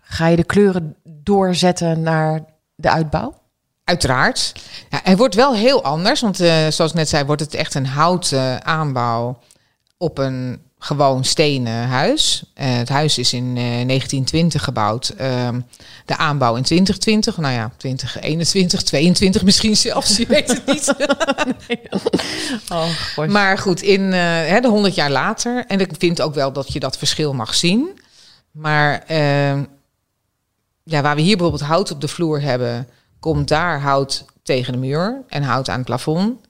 [0.00, 3.41] ga je de kleuren doorzetten naar de uitbouw?
[3.84, 4.52] Uiteraard.
[4.90, 7.74] Ja, hij wordt wel heel anders, want eh, zoals ik net zei, wordt het echt
[7.74, 9.38] een houten aanbouw
[9.96, 12.44] op een gewoon stenen huis.
[12.54, 15.08] Eh, het huis is in eh, 1920 gebouwd.
[15.08, 15.60] Ehm,
[16.04, 20.94] de aanbouw in 2020, nou ja, 2021, 22 misschien zelfs, je weet het niet.
[22.68, 25.64] Oh, Maar goed, in eh, hè, de 100 jaar later.
[25.66, 28.00] En ik vind ook wel dat je dat verschil mag zien.
[28.50, 29.60] Maar eh,
[30.82, 32.88] ja, waar we hier bijvoorbeeld hout op de vloer hebben,
[33.22, 36.40] komt daar hout tegen de muur en hout aan het plafond.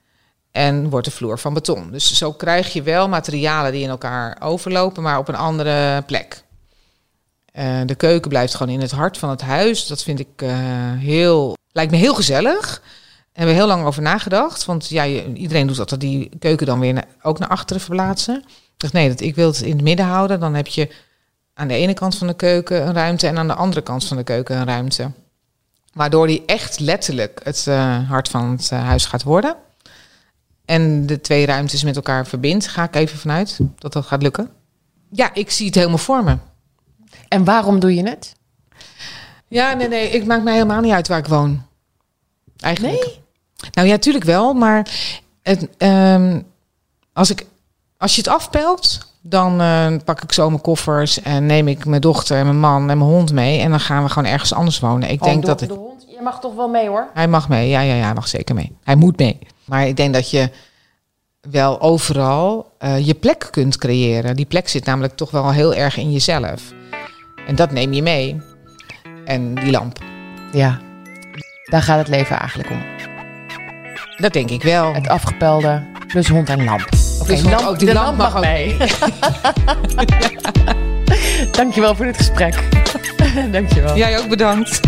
[0.51, 1.91] En wordt de vloer van beton.
[1.91, 6.45] Dus zo krijg je wel materialen die in elkaar overlopen, maar op een andere plek.
[7.53, 9.87] Eh, de keuken blijft gewoon in het hart van het huis.
[9.87, 10.51] Dat vind ik eh,
[10.93, 11.57] heel.
[11.73, 12.69] Lijkt me heel gezellig.
[12.71, 14.65] Daar hebben we heel lang over nagedacht.
[14.65, 18.37] Want ja, iedereen doet altijd die keuken dan weer ook naar achteren verplaatsen.
[18.47, 20.41] Ik dacht, nee, dat, ik wil het in het midden houden.
[20.41, 20.95] Dan heb je
[21.55, 24.17] aan de ene kant van de keuken een ruimte en aan de andere kant van
[24.17, 25.11] de keuken een ruimte.
[25.93, 29.57] Waardoor die echt letterlijk het eh, hart van het eh, huis gaat worden.
[30.65, 34.51] En de twee ruimtes met elkaar verbindt, ga ik even vanuit dat dat gaat lukken.
[35.11, 36.37] Ja, ik zie het helemaal voor me.
[37.29, 38.35] En waarom doe je het?
[39.49, 41.63] Ja, nee, nee, ik maak mij helemaal niet uit waar ik woon.
[42.57, 43.19] Eigenlijk.
[43.73, 44.89] Nou ja, natuurlijk wel, maar
[45.43, 46.41] het, ehm,
[47.13, 47.47] als, ik,
[47.97, 52.01] als je het afpelt, dan eh, pak ik zo mijn koffers en neem ik mijn
[52.01, 53.61] dochter en mijn man en mijn hond mee.
[53.61, 55.11] En dan gaan we gewoon ergens anders wonen.
[55.11, 57.09] Ik denk dat ik, de hond, je mag toch wel mee hoor?
[57.15, 57.69] hij mag mee.
[57.69, 58.77] Ja, ja, ja, hij mag zeker mee.
[58.83, 59.39] Hij moet mee.
[59.65, 60.51] Maar ik denk dat je
[61.51, 64.37] wel overal eh, je plek kunt creëren.
[64.37, 66.73] Die plek zit namelijk toch wel heel erg in jezelf.
[67.47, 68.41] En dat neem je mee.
[69.25, 69.99] En die lamp.
[70.53, 70.81] Ja,
[71.65, 73.12] daar gaat het leven eigenlijk om.
[74.23, 74.95] Dat denk ik wel.
[74.95, 76.89] Het afgepelde plus hond en lamp.
[77.21, 78.43] Oké, Dus hond- ook die de lamp mag ook.
[78.45, 78.77] mee.
[81.51, 82.55] Dankjewel voor dit gesprek.
[83.53, 83.97] Dankjewel.
[83.97, 84.81] Jij ook bedankt.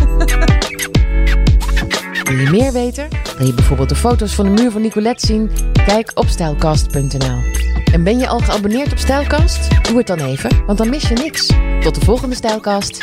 [2.24, 3.08] Wil je meer weten?
[3.38, 5.50] Wil je bijvoorbeeld de foto's van de muur van Nicolette zien?
[5.86, 7.38] Kijk op stijlkast.nl.
[7.92, 9.84] En ben je al geabonneerd op Stijlkast?
[9.88, 11.46] Doe het dan even, want dan mis je niks.
[11.80, 12.98] Tot de volgende Stijlkast.